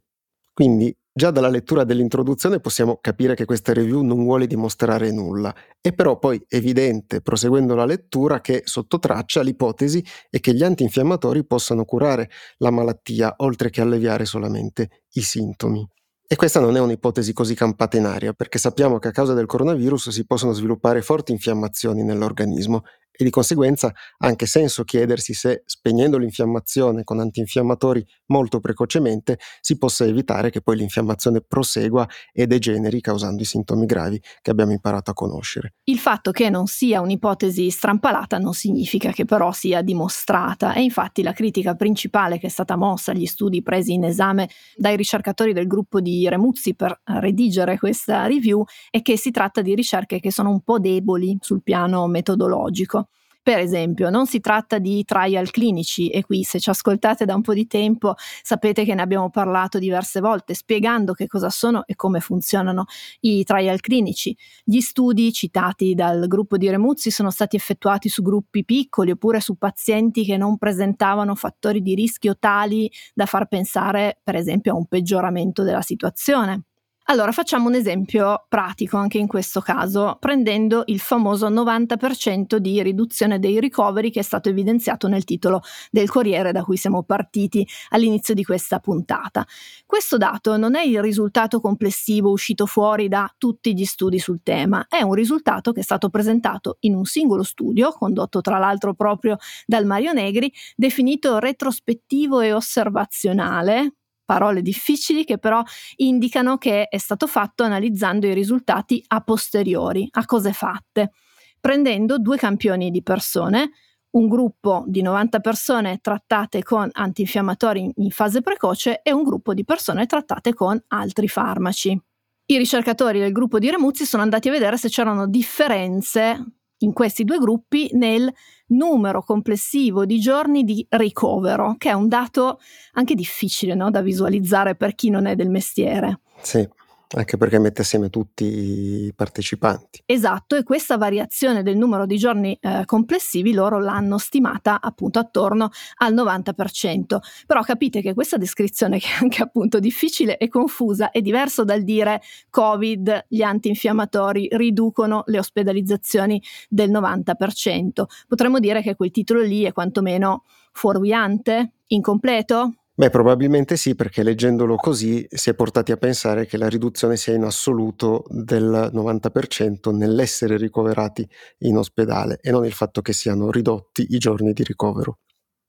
Quindi 0.53 0.95
Già 1.19 1.31
dalla 1.31 1.49
lettura 1.49 1.83
dell'introduzione 1.83 2.61
possiamo 2.61 2.97
capire 3.01 3.35
che 3.35 3.43
questa 3.43 3.73
review 3.73 4.03
non 4.03 4.23
vuole 4.23 4.47
dimostrare 4.47 5.11
nulla, 5.11 5.53
è 5.81 5.91
però 5.91 6.17
poi 6.17 6.41
evidente, 6.47 7.19
proseguendo 7.19 7.75
la 7.75 7.83
lettura, 7.83 8.39
che 8.39 8.61
sotto 8.63 8.99
traccia 8.99 9.41
l'ipotesi 9.41 10.01
è 10.29 10.39
che 10.39 10.53
gli 10.53 10.63
antinfiammatori 10.63 11.45
possano 11.45 11.83
curare 11.83 12.29
la 12.59 12.71
malattia 12.71 13.33
oltre 13.39 13.69
che 13.69 13.81
alleviare 13.81 14.23
solamente 14.23 15.03
i 15.15 15.21
sintomi. 15.21 15.85
E 16.25 16.35
questa 16.37 16.61
non 16.61 16.77
è 16.77 16.79
un'ipotesi 16.79 17.33
così 17.33 17.53
campata 17.53 17.97
in 17.97 18.05
aria, 18.05 18.31
perché 18.31 18.57
sappiamo 18.57 18.97
che 18.97 19.09
a 19.09 19.11
causa 19.11 19.33
del 19.33 19.45
coronavirus 19.45 20.11
si 20.11 20.25
possono 20.25 20.53
sviluppare 20.53 21.01
forti 21.01 21.33
infiammazioni 21.33 22.01
nell'organismo 22.01 22.83
e 23.21 23.25
di 23.25 23.31
conseguenza 23.31 23.87
ha 23.87 24.27
anche 24.27 24.45
senso 24.45 24.85
chiedersi 24.85 25.33
se 25.33 25.63
spegnendo 25.65 26.17
l'infiammazione 26.17 27.03
con 27.03 27.19
antinfiammatori 27.19 28.05
molto 28.27 28.61
precocemente 28.61 29.37
si 29.59 29.77
possa 29.77 30.05
evitare 30.05 30.49
che 30.49 30.61
poi 30.61 30.77
l'infiammazione 30.77 31.41
prosegua 31.41 32.07
e 32.31 32.47
degeneri 32.47 33.01
causando 33.01 33.41
i 33.41 33.45
sintomi 33.45 33.85
gravi 33.85 34.21
che 34.41 34.51
abbiamo 34.51 34.71
imparato 34.71 35.11
a 35.11 35.13
conoscere. 35.13 35.73
Il 35.83 35.99
fatto 35.99 36.31
che 36.31 36.49
non 36.49 36.67
sia 36.67 37.01
un'ipotesi 37.01 37.69
strampalata 37.69 38.37
non 38.37 38.53
significa 38.53 39.11
che 39.11 39.25
però 39.25 39.51
sia 39.51 39.81
dimostrata 39.81 40.73
e 40.73 40.81
infatti 40.81 41.21
la 41.21 41.33
critica 41.33 41.75
principale 41.75 42.39
che 42.39 42.47
è 42.47 42.49
stata 42.49 42.77
mossa 42.77 43.11
agli 43.11 43.25
studi 43.25 43.61
presi 43.61 43.91
in 43.91 44.05
esame 44.05 44.47
dai 44.77 44.95
ricercatori 44.95 45.51
del 45.51 45.67
gruppo 45.67 45.99
di 45.99 46.29
Remuzzi 46.29 46.73
per 46.73 47.01
redigere 47.03 47.77
questa 47.77 48.27
review 48.27 48.63
è 48.89 49.01
che 49.01 49.17
si 49.17 49.31
tratta 49.31 49.61
di 49.61 49.75
ricerche 49.75 50.21
che 50.21 50.31
sono 50.31 50.51
un 50.51 50.61
po' 50.61 50.79
deboli 50.79 51.35
sul 51.41 51.61
piano 51.61 52.07
metodologico. 52.07 53.08
Per 53.41 53.57
esempio, 53.57 54.09
non 54.11 54.27
si 54.27 54.41
tratta 54.41 54.77
di 54.77 55.03
trial 55.05 55.49
clinici 55.49 56.09
e 56.09 56.23
qui 56.23 56.43
se 56.43 56.59
ci 56.59 56.69
ascoltate 56.69 57.25
da 57.25 57.33
un 57.35 57.41
po' 57.41 57.53
di 57.53 57.65
tempo 57.67 58.13
sapete 58.43 58.83
che 58.83 58.93
ne 58.93 59.01
abbiamo 59.01 59.29
parlato 59.31 59.79
diverse 59.79 60.19
volte 60.19 60.53
spiegando 60.53 61.13
che 61.13 61.25
cosa 61.25 61.49
sono 61.49 61.83
e 61.87 61.95
come 61.95 62.19
funzionano 62.19 62.85
i 63.21 63.43
trial 63.43 63.79
clinici. 63.79 64.35
Gli 64.63 64.81
studi 64.81 65.31
citati 65.31 65.95
dal 65.95 66.27
gruppo 66.27 66.57
di 66.57 66.69
Remuzzi 66.69 67.09
sono 67.09 67.31
stati 67.31 67.55
effettuati 67.55 68.07
su 68.09 68.21
gruppi 68.21 68.63
piccoli 68.65 69.11
oppure 69.11 69.39
su 69.39 69.55
pazienti 69.55 70.25
che 70.25 70.37
non 70.37 70.57
presentavano 70.57 71.33
fattori 71.33 71.81
di 71.81 71.95
rischio 71.95 72.37
tali 72.37 72.91
da 73.15 73.25
far 73.25 73.47
pensare 73.47 74.19
per 74.23 74.35
esempio 74.35 74.73
a 74.73 74.75
un 74.75 74.85
peggioramento 74.85 75.63
della 75.63 75.81
situazione. 75.81 76.65
Allora 77.09 77.31
facciamo 77.31 77.69
un 77.69 77.73
esempio 77.73 78.45
pratico 78.47 78.95
anche 78.95 79.17
in 79.17 79.25
questo 79.25 79.61
caso, 79.61 80.17
prendendo 80.19 80.83
il 80.85 80.99
famoso 80.99 81.49
90% 81.49 82.57
di 82.57 82.83
riduzione 82.83 83.39
dei 83.39 83.59
ricoveri 83.59 84.11
che 84.11 84.19
è 84.19 84.21
stato 84.21 84.49
evidenziato 84.49 85.07
nel 85.07 85.23
titolo 85.23 85.61
del 85.89 86.07
Corriere 86.07 86.51
da 86.51 86.61
cui 86.61 86.77
siamo 86.77 87.01
partiti 87.01 87.67
all'inizio 87.89 88.35
di 88.35 88.43
questa 88.43 88.77
puntata. 88.77 89.43
Questo 89.87 90.17
dato 90.17 90.55
non 90.55 90.75
è 90.75 90.83
il 90.83 91.01
risultato 91.01 91.59
complessivo 91.59 92.29
uscito 92.29 92.67
fuori 92.67 93.07
da 93.07 93.27
tutti 93.39 93.73
gli 93.73 93.85
studi 93.85 94.19
sul 94.19 94.41
tema, 94.43 94.85
è 94.87 95.01
un 95.01 95.15
risultato 95.15 95.71
che 95.71 95.79
è 95.79 95.83
stato 95.83 96.09
presentato 96.09 96.77
in 96.81 96.93
un 96.93 97.05
singolo 97.05 97.41
studio, 97.41 97.91
condotto 97.91 98.39
tra 98.41 98.59
l'altro 98.59 98.93
proprio 98.93 99.37
dal 99.65 99.87
Mario 99.87 100.13
Negri, 100.13 100.53
definito 100.75 101.39
retrospettivo 101.39 102.41
e 102.41 102.53
osservazionale, 102.53 103.95
parole 104.29 104.61
difficili 104.61 105.25
che 105.25 105.39
però 105.39 105.63
indicano 105.95 106.59
che 106.59 106.83
è 106.83 106.97
stato 106.99 107.25
fatto 107.25 107.63
analizzando 107.63 108.27
i 108.27 108.35
risultati 108.35 109.03
a 109.07 109.21
posteriori, 109.21 110.07
a 110.11 110.25
cose 110.25 110.53
fatte, 110.53 111.13
prendendo 111.59 112.19
due 112.19 112.37
campioni 112.37 112.91
di 112.91 113.01
persone, 113.01 113.71
un 114.11 114.27
gruppo 114.27 114.83
di 114.85 115.01
90 115.01 115.39
persone 115.39 115.97
trattate 115.99 116.61
con 116.61 116.87
antinfiammatori 116.91 117.91
in 117.95 118.11
fase 118.11 118.41
precoce 118.41 119.01
e 119.01 119.11
un 119.11 119.23
gruppo 119.23 119.55
di 119.55 119.63
persone 119.63 120.05
trattate 120.05 120.53
con 120.53 120.79
altri 120.89 121.27
farmaci. 121.27 121.99
I 122.45 122.57
ricercatori 122.57 123.17
del 123.17 123.31
gruppo 123.31 123.57
di 123.57 123.71
Remuzzi 123.71 124.05
sono 124.05 124.21
andati 124.21 124.49
a 124.49 124.51
vedere 124.51 124.77
se 124.77 124.89
c'erano 124.89 125.27
differenze 125.27 126.43
in 126.81 126.93
questi 126.93 127.23
due 127.23 127.39
gruppi 127.39 127.89
nel 127.93 128.31
numero 128.69 129.23
complessivo 129.23 130.05
di 130.05 130.19
giorni 130.19 130.63
di 130.63 130.85
ricovero, 130.89 131.75
che 131.77 131.89
è 131.89 131.93
un 131.93 132.07
dato 132.07 132.59
anche 132.93 133.15
difficile 133.15 133.75
no, 133.75 133.89
da 133.89 134.01
visualizzare 134.01 134.75
per 134.75 134.95
chi 134.95 135.09
non 135.09 135.25
è 135.25 135.35
del 135.35 135.49
mestiere. 135.49 136.21
Sì. 136.41 136.67
Anche 137.15 137.37
perché 137.37 137.57
mette 137.57 137.81
assieme 137.81 138.11
tutti 138.11 138.45
i 138.45 139.13
partecipanti. 139.15 140.03
Esatto, 140.05 140.55
e 140.55 140.63
questa 140.63 140.95
variazione 140.95 141.63
del 141.63 141.75
numero 141.75 142.05
di 142.05 142.17
giorni 142.17 142.55
eh, 142.61 142.83
complessivi 142.85 143.51
loro 143.51 143.79
l'hanno 143.79 144.19
stimata 144.19 144.79
appunto 144.79 145.17
attorno 145.17 145.71
al 145.97 146.13
90%. 146.13 147.17
Però 147.47 147.61
capite 147.63 148.01
che 148.01 148.13
questa 148.13 148.37
descrizione 148.37 148.99
che 149.01 149.07
è 149.07 149.21
anche 149.21 149.41
appunto 149.41 149.79
difficile 149.79 150.37
e 150.37 150.49
confusa 150.49 151.09
è 151.09 151.21
diverso 151.21 151.63
dal 151.63 151.83
dire 151.83 152.21
Covid, 152.51 153.25
gli 153.27 153.41
antinfiammatori 153.41 154.47
riducono 154.51 155.23
le 155.25 155.39
ospedalizzazioni 155.39 156.39
del 156.69 156.91
90%. 156.91 158.03
Potremmo 158.27 158.59
dire 158.59 158.83
che 158.83 158.95
quel 158.95 159.09
titolo 159.09 159.41
lì 159.41 159.63
è 159.63 159.73
quantomeno 159.73 160.43
fuorviante, 160.71 161.73
incompleto, 161.87 162.78
Beh, 162.99 163.09
probabilmente 163.09 163.77
sì, 163.77 163.95
perché 163.95 164.23
leggendolo 164.23 164.75
così 164.75 165.25
si 165.29 165.49
è 165.49 165.53
portati 165.55 165.93
a 165.93 165.97
pensare 165.97 166.45
che 166.45 166.57
la 166.57 166.67
riduzione 166.67 167.15
sia 167.15 167.33
in 167.33 167.43
assoluto 167.45 168.25
del 168.27 168.89
90% 168.91 169.95
nell'essere 169.95 170.57
ricoverati 170.57 171.25
in 171.59 171.77
ospedale 171.77 172.39
e 172.41 172.51
non 172.51 172.65
il 172.65 172.73
fatto 172.73 173.01
che 173.01 173.13
siano 173.13 173.51
ridotti 173.51 174.05
i 174.09 174.17
giorni 174.17 174.51
di 174.51 174.63
ricovero. 174.63 175.19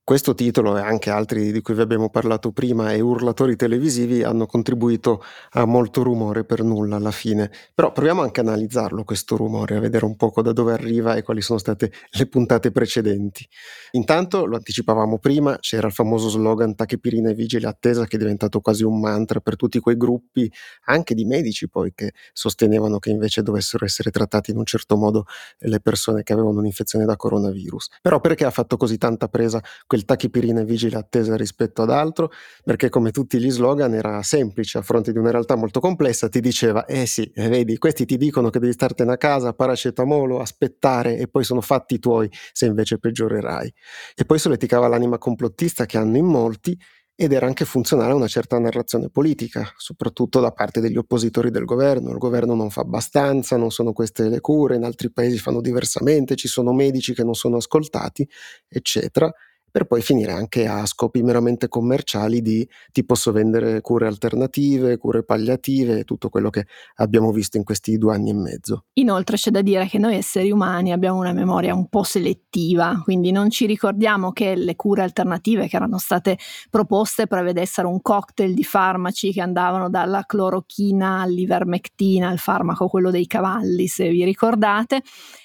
Questo 0.03 0.33
titolo 0.33 0.77
e 0.77 0.81
anche 0.81 1.09
altri 1.11 1.51
di 1.51 1.61
cui 1.61 1.75
vi 1.75 1.81
abbiamo 1.81 2.09
parlato 2.09 2.51
prima 2.51 2.91
e 2.91 2.99
urlatori 2.99 3.55
televisivi 3.55 4.23
hanno 4.23 4.45
contribuito 4.47 5.21
a 5.51 5.63
molto 5.65 6.01
rumore 6.03 6.43
per 6.43 6.63
nulla 6.63 6.97
alla 6.97 7.11
fine. 7.11 7.49
Però 7.73 7.91
proviamo 7.93 8.21
anche 8.21 8.41
a 8.41 8.43
analizzarlo 8.43 9.03
questo 9.03 9.37
rumore, 9.37 9.75
a 9.77 9.79
vedere 9.79 10.03
un 10.05 10.17
poco 10.17 10.41
da 10.41 10.51
dove 10.53 10.73
arriva 10.73 11.15
e 11.15 11.21
quali 11.21 11.41
sono 11.41 11.59
state 11.59 11.91
le 12.09 12.27
puntate 12.27 12.71
precedenti. 12.71 13.47
Intanto, 13.91 14.45
lo 14.45 14.55
anticipavamo 14.57 15.19
prima, 15.19 15.57
c'era 15.59 15.87
il 15.87 15.93
famoso 15.93 16.29
slogan 16.29 16.75
Tachipirina 16.75 17.29
e 17.29 17.33
vigile 17.33 17.67
attesa 17.67 18.05
che 18.05 18.15
è 18.17 18.19
diventato 18.19 18.59
quasi 18.59 18.83
un 18.83 18.99
mantra 18.99 19.39
per 19.39 19.55
tutti 19.55 19.79
quei 19.79 19.95
gruppi, 19.95 20.51
anche 20.85 21.13
di 21.13 21.23
medici 21.25 21.69
poi, 21.69 21.93
che 21.93 22.11
sostenevano 22.33 22.97
che 22.99 23.11
invece 23.11 23.43
dovessero 23.43 23.85
essere 23.85 24.09
trattati 24.09 24.51
in 24.51 24.57
un 24.57 24.65
certo 24.65 24.97
modo 24.97 25.25
le 25.59 25.79
persone 25.79 26.23
che 26.23 26.33
avevano 26.33 26.59
un'infezione 26.59 27.05
da 27.05 27.15
coronavirus. 27.15 27.89
Però 28.01 28.19
perché 28.19 28.45
ha 28.45 28.51
fatto 28.51 28.75
così 28.77 28.97
tanta 28.97 29.27
presa 29.27 29.61
quel 29.91 30.05
tachipirina 30.05 30.63
vigile 30.63 30.95
attesa 30.95 31.35
rispetto 31.35 31.81
ad 31.81 31.89
altro, 31.89 32.31
perché 32.63 32.87
come 32.87 33.11
tutti 33.11 33.37
gli 33.39 33.51
slogan 33.51 33.93
era 33.93 34.23
semplice 34.23 34.77
a 34.77 34.81
fronte 34.81 35.11
di 35.11 35.17
una 35.17 35.31
realtà 35.31 35.57
molto 35.57 35.81
complessa, 35.81 36.29
ti 36.29 36.39
diceva, 36.39 36.85
eh 36.85 37.05
sì, 37.05 37.29
eh, 37.35 37.49
vedi, 37.49 37.77
questi 37.77 38.05
ti 38.05 38.15
dicono 38.15 38.49
che 38.49 38.59
devi 38.59 38.71
startene 38.71 39.11
a 39.11 39.17
casa, 39.17 39.51
paracetamolo, 39.51 40.39
aspettare 40.39 41.17
e 41.17 41.27
poi 41.27 41.43
sono 41.43 41.59
fatti 41.59 41.99
tuoi 41.99 42.31
se 42.53 42.67
invece 42.67 42.99
peggiorerai. 42.99 43.73
E 44.15 44.23
poi 44.23 44.39
solleticava 44.39 44.87
l'anima 44.87 45.17
complottista 45.17 45.85
che 45.85 45.97
hanno 45.97 46.15
in 46.15 46.25
molti 46.25 46.79
ed 47.13 47.33
era 47.33 47.45
anche 47.45 47.65
funzionale 47.65 48.13
una 48.13 48.27
certa 48.29 48.57
narrazione 48.59 49.09
politica, 49.09 49.73
soprattutto 49.75 50.39
da 50.39 50.51
parte 50.51 50.79
degli 50.79 50.95
oppositori 50.95 51.51
del 51.51 51.65
governo. 51.65 52.11
Il 52.11 52.17
governo 52.17 52.55
non 52.55 52.69
fa 52.69 52.79
abbastanza, 52.79 53.57
non 53.57 53.71
sono 53.71 53.91
queste 53.91 54.29
le 54.29 54.39
cure, 54.39 54.77
in 54.77 54.85
altri 54.85 55.11
paesi 55.11 55.37
fanno 55.37 55.59
diversamente, 55.59 56.37
ci 56.37 56.47
sono 56.47 56.71
medici 56.71 57.13
che 57.13 57.25
non 57.25 57.35
sono 57.35 57.57
ascoltati, 57.57 58.25
eccetera 58.69 59.29
per 59.71 59.85
poi 59.85 60.01
finire 60.01 60.33
anche 60.33 60.67
a 60.67 60.85
scopi 60.85 61.23
meramente 61.23 61.67
commerciali 61.67 62.41
di 62.41 62.67
ti 62.91 63.05
posso 63.05 63.31
vendere 63.31 63.81
cure 63.81 64.07
alternative, 64.07 64.97
cure 64.97 65.23
palliative, 65.23 66.03
tutto 66.03 66.29
quello 66.29 66.49
che 66.49 66.65
abbiamo 66.95 67.31
visto 67.31 67.57
in 67.57 67.63
questi 67.63 67.97
due 67.97 68.13
anni 68.13 68.31
e 68.31 68.33
mezzo. 68.33 68.85
Inoltre 68.93 69.37
c'è 69.37 69.51
da 69.51 69.61
dire 69.61 69.87
che 69.87 69.97
noi 69.97 70.15
esseri 70.15 70.51
umani 70.51 70.91
abbiamo 70.91 71.19
una 71.19 71.33
memoria 71.33 71.73
un 71.73 71.87
po' 71.87 72.03
selettiva, 72.03 73.01
quindi 73.03 73.31
non 73.31 73.49
ci 73.49 73.65
ricordiamo 73.65 74.31
che 74.31 74.55
le 74.55 74.75
cure 74.75 75.03
alternative 75.03 75.67
che 75.67 75.75
erano 75.77 75.97
state 75.97 76.37
proposte 76.69 77.27
prevedessero 77.27 77.87
un 77.87 78.01
cocktail 78.01 78.53
di 78.53 78.63
farmaci 78.63 79.31
che 79.31 79.41
andavano 79.41 79.89
dalla 79.89 80.23
clorochina 80.25 81.21
all'ivermectina, 81.21 82.31
il 82.31 82.39
farmaco 82.39 82.87
quello 82.87 83.11
dei 83.11 83.27
cavalli, 83.27 83.87
se 83.87 84.09
vi 84.09 84.23
ricordate, 84.23 85.01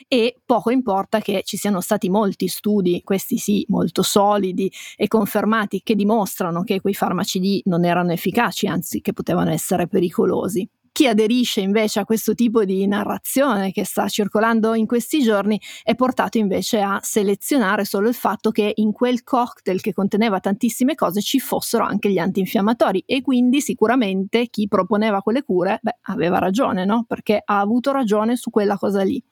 e 0.09 0.41
poco 0.45 0.71
importa 0.71 1.21
che 1.21 1.43
ci 1.45 1.57
siano 1.57 1.81
stati 1.81 2.09
molti 2.09 2.49
studi, 2.49 3.03
questi 3.03 3.39
sì, 3.39 3.65
molto 3.69 4.03
solidi 4.03 4.71
e 4.97 5.09
confermati, 5.09 5.83
che 5.83 5.95
dimostrano 5.95 6.63
che 6.63 6.81
quei 6.81 6.95
farmaci 6.95 7.41
lì 7.41 7.63
non 7.65 7.85
erano 7.85 8.13
efficaci, 8.13 8.67
anzi 8.67 9.01
che 9.01 9.13
potevano 9.13 9.51
essere 9.51 9.89
pericolosi. 9.89 10.69
Chi 10.97 11.07
aderisce 11.07 11.61
invece 11.61 12.01
a 12.01 12.07
questo 12.07 12.33
tipo 12.33 12.65
di 12.65 12.87
narrazione 12.87 13.71
che 13.71 13.85
sta 13.85 14.09
circolando 14.09 14.73
in 14.73 14.87
questi 14.87 15.21
giorni 15.21 15.61
è 15.83 15.95
portato 15.95 16.39
invece 16.39 16.81
a 16.81 16.99
selezionare 17.03 17.85
solo 17.85 18.09
il 18.09 18.15
fatto 18.15 18.51
che 18.51 18.73
in 18.77 18.93
quel 18.93 19.23
cocktail 19.23 19.83
che 19.83 19.93
conteneva 19.93 20.41
tantissime 20.41 20.95
cose 20.95 21.21
ci 21.21 21.39
fossero 21.39 21.85
anche 21.85 22.11
gli 22.11 22.17
antinfiammatori 22.17 23.03
e 23.05 23.21
quindi 23.21 23.61
sicuramente 23.61 24.47
chi 24.47 24.69
proponeva 24.69 25.21
quelle 25.21 25.43
cure 25.43 25.81
beh, 25.83 25.99
aveva 26.05 26.39
ragione, 26.39 26.87
no? 26.87 27.05
Perché 27.07 27.43
ha 27.45 27.61
avuto 27.61 27.93
ragione 27.93 28.37
su 28.37 28.49
quella 28.49 28.79
cosa 28.79 29.03
lì. 29.03 29.23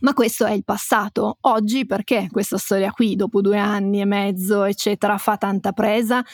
Ma 0.00 0.14
questo 0.14 0.46
è 0.46 0.52
il 0.52 0.64
passato. 0.64 1.38
Oggi 1.42 1.86
perché 1.86 2.28
questa 2.30 2.58
storia 2.58 2.90
qui, 2.90 3.16
dopo 3.16 3.40
due 3.40 3.58
anni 3.58 4.00
e 4.00 4.04
mezzo, 4.04 4.64
eccetera, 4.64 5.18
fa 5.18 5.36
tanta 5.36 5.72
presa? 5.72 6.24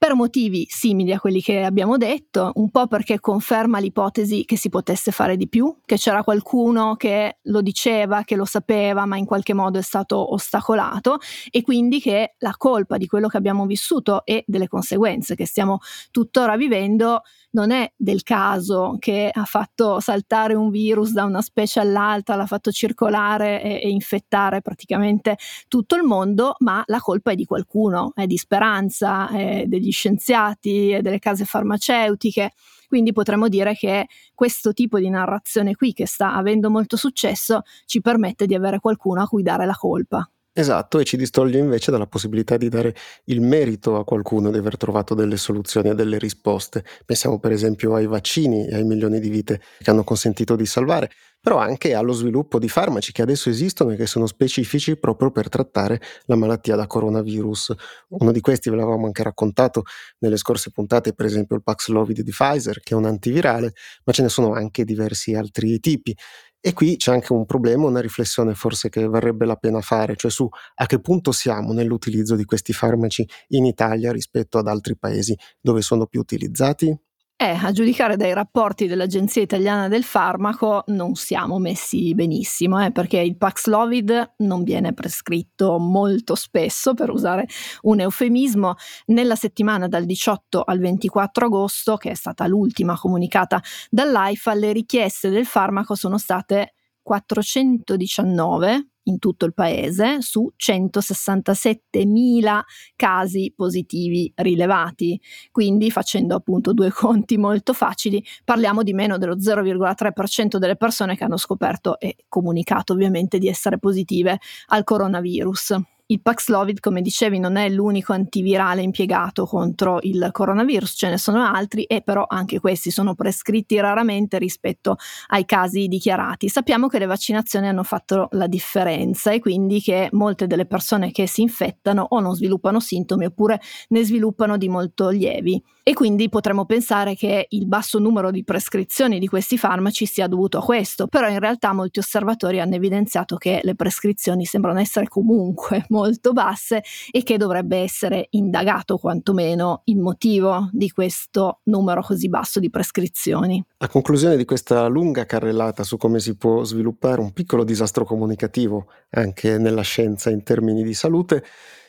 per 0.00 0.14
motivi 0.14 0.66
simili 0.66 1.12
a 1.12 1.20
quelli 1.20 1.42
che 1.42 1.62
abbiamo 1.62 1.98
detto, 1.98 2.52
un 2.54 2.70
po' 2.70 2.86
perché 2.86 3.20
conferma 3.20 3.78
l'ipotesi 3.80 4.46
che 4.46 4.56
si 4.56 4.70
potesse 4.70 5.10
fare 5.10 5.36
di 5.36 5.46
più, 5.46 5.76
che 5.84 5.98
c'era 5.98 6.24
qualcuno 6.24 6.96
che 6.96 7.40
lo 7.42 7.60
diceva, 7.60 8.24
che 8.24 8.34
lo 8.34 8.46
sapeva, 8.46 9.04
ma 9.04 9.18
in 9.18 9.26
qualche 9.26 9.52
modo 9.52 9.78
è 9.78 9.82
stato 9.82 10.32
ostacolato 10.32 11.18
e 11.50 11.60
quindi 11.60 12.00
che 12.00 12.36
la 12.38 12.54
colpa 12.56 12.96
di 12.96 13.06
quello 13.06 13.28
che 13.28 13.36
abbiamo 13.36 13.66
vissuto 13.66 14.24
e 14.24 14.42
delle 14.46 14.68
conseguenze 14.68 15.34
che 15.34 15.44
stiamo 15.44 15.80
tuttora 16.10 16.56
vivendo 16.56 17.20
non 17.52 17.70
è 17.70 17.90
del 17.96 18.22
caso 18.22 18.96
che 18.98 19.30
ha 19.32 19.44
fatto 19.44 20.00
saltare 20.00 20.54
un 20.54 20.70
virus 20.70 21.12
da 21.12 21.24
una 21.24 21.42
specie 21.42 21.80
all'altra, 21.80 22.36
l'ha 22.36 22.46
fatto 22.46 22.70
circolare 22.70 23.62
e, 23.62 23.80
e 23.82 23.88
infettare 23.88 24.60
praticamente 24.60 25.36
tutto 25.68 25.96
il 25.96 26.02
mondo, 26.02 26.54
ma 26.58 26.82
la 26.86 27.00
colpa 27.00 27.32
è 27.32 27.34
di 27.34 27.44
qualcuno, 27.44 28.12
è 28.14 28.26
di 28.26 28.36
Speranza, 28.36 29.28
è 29.30 29.64
degli 29.66 29.90
scienziati, 29.90 30.90
è 30.90 31.00
delle 31.00 31.18
case 31.18 31.44
farmaceutiche. 31.44 32.52
Quindi 32.86 33.12
potremmo 33.12 33.48
dire 33.48 33.74
che 33.74 34.06
questo 34.34 34.72
tipo 34.72 34.98
di 34.98 35.08
narrazione 35.08 35.76
qui, 35.76 35.92
che 35.92 36.06
sta 36.06 36.34
avendo 36.34 36.70
molto 36.70 36.96
successo, 36.96 37.62
ci 37.86 38.00
permette 38.00 38.46
di 38.46 38.54
avere 38.54 38.80
qualcuno 38.80 39.22
a 39.22 39.28
cui 39.28 39.42
dare 39.42 39.64
la 39.64 39.76
colpa. 39.76 40.28
Esatto, 40.52 40.98
e 40.98 41.04
ci 41.04 41.16
distoglie 41.16 41.58
invece 41.60 41.92
dalla 41.92 42.08
possibilità 42.08 42.56
di 42.56 42.68
dare 42.68 42.92
il 43.26 43.40
merito 43.40 43.96
a 43.96 44.04
qualcuno 44.04 44.50
di 44.50 44.58
aver 44.58 44.76
trovato 44.76 45.14
delle 45.14 45.36
soluzioni 45.36 45.90
e 45.90 45.94
delle 45.94 46.18
risposte. 46.18 46.84
Pensiamo 47.06 47.38
per 47.38 47.52
esempio 47.52 47.94
ai 47.94 48.06
vaccini 48.06 48.66
e 48.66 48.74
ai 48.74 48.82
milioni 48.84 49.20
di 49.20 49.28
vite 49.28 49.60
che 49.80 49.90
hanno 49.90 50.02
consentito 50.02 50.56
di 50.56 50.66
salvare, 50.66 51.08
però 51.40 51.58
anche 51.58 51.94
allo 51.94 52.12
sviluppo 52.12 52.58
di 52.58 52.68
farmaci 52.68 53.12
che 53.12 53.22
adesso 53.22 53.48
esistono 53.48 53.92
e 53.92 53.96
che 53.96 54.06
sono 54.06 54.26
specifici 54.26 54.96
proprio 54.98 55.30
per 55.30 55.48
trattare 55.48 56.00
la 56.24 56.34
malattia 56.34 56.74
da 56.74 56.86
coronavirus. 56.88 57.72
Uno 58.08 58.32
di 58.32 58.40
questi 58.40 58.70
ve 58.70 58.76
l'avevamo 58.76 59.06
anche 59.06 59.22
raccontato 59.22 59.84
nelle 60.18 60.36
scorse 60.36 60.72
puntate, 60.72 61.14
per 61.14 61.26
esempio 61.26 61.54
il 61.54 61.62
Paxlovid 61.62 62.22
di 62.22 62.30
Pfizer, 62.32 62.80
che 62.80 62.94
è 62.94 62.96
un 62.96 63.04
antivirale, 63.06 63.72
ma 64.04 64.12
ce 64.12 64.22
ne 64.22 64.28
sono 64.28 64.52
anche 64.52 64.84
diversi 64.84 65.32
altri 65.34 65.78
tipi. 65.78 66.14
E 66.62 66.74
qui 66.74 66.96
c'è 66.96 67.12
anche 67.12 67.32
un 67.32 67.46
problema, 67.46 67.86
una 67.86 68.00
riflessione 68.00 68.54
forse 68.54 68.90
che 68.90 69.06
varrebbe 69.06 69.46
la 69.46 69.56
pena 69.56 69.80
fare, 69.80 70.14
cioè 70.16 70.30
su 70.30 70.46
a 70.74 70.86
che 70.86 71.00
punto 71.00 71.32
siamo 71.32 71.72
nell'utilizzo 71.72 72.34
di 72.36 72.44
questi 72.44 72.72
farmaci 72.74 73.26
in 73.48 73.64
Italia 73.64 74.12
rispetto 74.12 74.58
ad 74.58 74.66
altri 74.68 74.96
paesi 74.96 75.34
dove 75.60 75.80
sono 75.80 76.06
più 76.06 76.20
utilizzati. 76.20 76.94
Eh, 77.42 77.58
a 77.58 77.72
giudicare 77.72 78.18
dai 78.18 78.34
rapporti 78.34 78.86
dell'Agenzia 78.86 79.40
Italiana 79.40 79.88
del 79.88 80.04
Farmaco 80.04 80.84
non 80.88 81.14
siamo 81.14 81.58
messi 81.58 82.14
benissimo, 82.14 82.84
eh, 82.84 82.92
perché 82.92 83.18
il 83.18 83.38
Paxlovid 83.38 84.34
non 84.40 84.62
viene 84.62 84.92
prescritto 84.92 85.78
molto 85.78 86.34
spesso, 86.34 86.92
per 86.92 87.08
usare 87.08 87.46
un 87.84 88.00
eufemismo. 88.00 88.74
Nella 89.06 89.36
settimana 89.36 89.88
dal 89.88 90.04
18 90.04 90.64
al 90.64 90.80
24 90.80 91.46
agosto, 91.46 91.96
che 91.96 92.10
è 92.10 92.14
stata 92.14 92.46
l'ultima 92.46 92.98
comunicata 92.98 93.62
dall'AIFA, 93.88 94.52
le 94.52 94.72
richieste 94.72 95.30
del 95.30 95.46
farmaco 95.46 95.94
sono 95.94 96.18
state 96.18 96.74
419 97.00 98.89
in 99.10 99.18
tutto 99.18 99.44
il 99.44 99.52
paese 99.52 100.22
su 100.22 100.50
167.000 100.56 102.60
casi 102.96 103.52
positivi 103.54 104.32
rilevati. 104.36 105.20
Quindi, 105.50 105.90
facendo 105.90 106.36
appunto 106.36 106.72
due 106.72 106.90
conti 106.94 107.36
molto 107.36 107.74
facili, 107.74 108.24
parliamo 108.44 108.82
di 108.82 108.94
meno 108.94 109.18
dello 109.18 109.36
0,3% 109.36 110.56
delle 110.56 110.76
persone 110.76 111.16
che 111.16 111.24
hanno 111.24 111.36
scoperto 111.36 111.98
e 111.98 112.16
comunicato 112.28 112.94
ovviamente 112.94 113.38
di 113.38 113.48
essere 113.48 113.78
positive 113.78 114.38
al 114.68 114.84
coronavirus. 114.84 115.76
Il 116.10 116.22
Paxlovid, 116.22 116.80
come 116.80 117.02
dicevi, 117.02 117.38
non 117.38 117.54
è 117.54 117.68
l'unico 117.68 118.12
antivirale 118.12 118.82
impiegato 118.82 119.46
contro 119.46 120.00
il 120.02 120.30
coronavirus, 120.32 120.94
ce 120.96 121.08
ne 121.08 121.18
sono 121.18 121.44
altri 121.44 121.84
e 121.84 122.02
però 122.02 122.24
anche 122.28 122.58
questi 122.58 122.90
sono 122.90 123.14
prescritti 123.14 123.78
raramente 123.78 124.36
rispetto 124.36 124.96
ai 125.28 125.44
casi 125.44 125.86
dichiarati. 125.86 126.48
Sappiamo 126.48 126.88
che 126.88 126.98
le 126.98 127.06
vaccinazioni 127.06 127.68
hanno 127.68 127.84
fatto 127.84 128.26
la 128.32 128.48
differenza 128.48 129.30
e 129.30 129.38
quindi 129.38 129.80
che 129.80 130.08
molte 130.10 130.48
delle 130.48 130.66
persone 130.66 131.12
che 131.12 131.28
si 131.28 131.42
infettano 131.42 132.04
o 132.10 132.18
non 132.18 132.34
sviluppano 132.34 132.80
sintomi 132.80 133.26
oppure 133.26 133.60
ne 133.90 134.04
sviluppano 134.04 134.56
di 134.56 134.68
molto 134.68 135.10
lievi 135.10 135.62
e 135.82 135.94
quindi 135.94 136.28
potremmo 136.28 136.66
pensare 136.66 137.14
che 137.14 137.46
il 137.48 137.66
basso 137.66 137.98
numero 137.98 138.30
di 138.30 138.44
prescrizioni 138.44 139.18
di 139.18 139.26
questi 139.26 139.56
farmaci 139.56 140.06
sia 140.06 140.26
dovuto 140.28 140.58
a 140.58 140.62
questo, 140.62 141.06
però 141.06 141.28
in 141.28 141.38
realtà 141.38 141.72
molti 141.72 141.98
osservatori 141.98 142.60
hanno 142.60 142.74
evidenziato 142.74 143.36
che 143.36 143.60
le 143.62 143.74
prescrizioni 143.74 144.44
sembrano 144.44 144.78
essere 144.78 145.08
comunque 145.08 145.86
molto 146.00 146.32
basse 146.32 146.82
e 147.10 147.22
che 147.22 147.36
dovrebbe 147.36 147.76
essere 147.76 148.28
indagato 148.30 148.96
quantomeno 148.96 149.82
il 149.84 149.98
motivo 149.98 150.68
di 150.72 150.90
questo 150.90 151.60
numero 151.64 152.02
così 152.02 152.28
basso 152.28 152.58
di 152.58 152.70
prescrizioni. 152.70 153.62
A 153.78 153.88
conclusione 153.88 154.36
di 154.36 154.46
questa 154.46 154.86
lunga 154.86 155.26
carrellata 155.26 155.82
su 155.82 155.98
come 155.98 156.20
si 156.20 156.36
può 156.36 156.64
sviluppare 156.64 157.20
un 157.20 157.32
piccolo 157.32 157.64
disastro 157.64 158.04
comunicativo 158.04 158.86
anche 159.10 159.58
nella 159.58 159.82
scienza 159.82 160.30
in 160.30 160.42
termini 160.42 160.82
di 160.82 160.94
salute, 160.94 161.44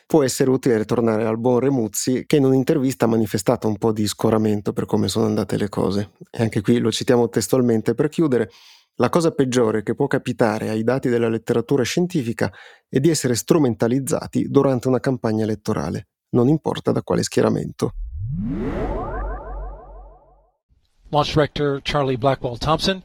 può 0.06 0.22
essere 0.22 0.50
utile 0.50 0.76
ritornare 0.76 1.24
al 1.24 1.38
buon 1.38 1.60
Remuzzi 1.60 2.24
che 2.26 2.36
in 2.36 2.44
un'intervista 2.44 3.06
ha 3.06 3.08
manifestato 3.08 3.66
un 3.66 3.78
po' 3.78 3.92
di 3.92 4.06
scoramento 4.06 4.74
per 4.74 4.84
come 4.84 5.08
sono 5.08 5.24
andate 5.24 5.56
le 5.56 5.70
cose. 5.70 6.10
E 6.30 6.42
anche 6.42 6.60
qui 6.60 6.78
lo 6.78 6.92
citiamo 6.92 7.30
testualmente 7.30 7.94
per 7.94 8.10
chiudere. 8.10 8.50
La 8.96 9.08
cosa 9.08 9.30
peggiore 9.30 9.82
che 9.82 9.94
può 9.94 10.06
capitare 10.06 10.68
ai 10.68 10.84
dati 10.84 11.08
della 11.08 11.28
letteratura 11.28 11.82
scientifica 11.82 12.52
è 12.88 13.00
di 13.00 13.08
essere 13.08 13.34
strumentalizzati 13.34 14.48
durante 14.50 14.88
una 14.88 15.00
campagna 15.00 15.44
elettorale, 15.44 16.08
non 16.30 16.48
importa 16.48 16.92
da 16.92 17.02
quale 17.02 17.22
schieramento. 17.22 17.94
Launch 21.08 21.32
Director 21.32 21.80
Charlie 21.82 22.18
Blackwell 22.18 22.58
Thompson 22.58 23.02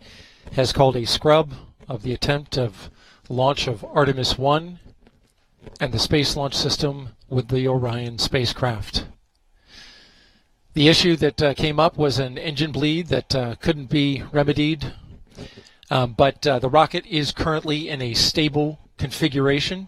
has 0.56 0.72
called 0.72 0.96
a 0.96 1.06
scrub 1.06 1.54
of 1.88 2.02
the 2.04 2.14
attempt 2.14 2.58
of 2.58 2.90
launch 3.30 3.68
of 3.68 3.86
Artemis 3.94 4.38
1 4.38 4.80
and 5.80 5.92
the 5.92 6.00
Space 6.00 6.36
Launch 6.36 6.54
System 6.54 7.10
with 7.30 7.48
the 7.48 7.68
Orion 7.68 8.18
spacecraft. 8.18 9.06
The 10.74 10.90
issue 10.90 11.16
that 11.18 11.42
uh, 11.42 11.54
came 11.54 11.80
up 11.80 11.98
was 11.98 12.20
an 12.20 12.38
engine 12.38 12.72
bleed 12.72 13.08
that 13.08 13.34
uh, 13.34 13.56
couldn't 13.56 13.90
be 13.90 14.24
remedied, 14.32 14.94
um, 15.92 16.14
but 16.16 16.46
uh, 16.46 16.60
the 16.60 16.70
rocket 16.70 17.06
is 17.06 17.32
currently 17.32 17.90
in 17.90 18.02
a 18.02 18.14
stable 18.14 18.78
configuration. 18.98 19.88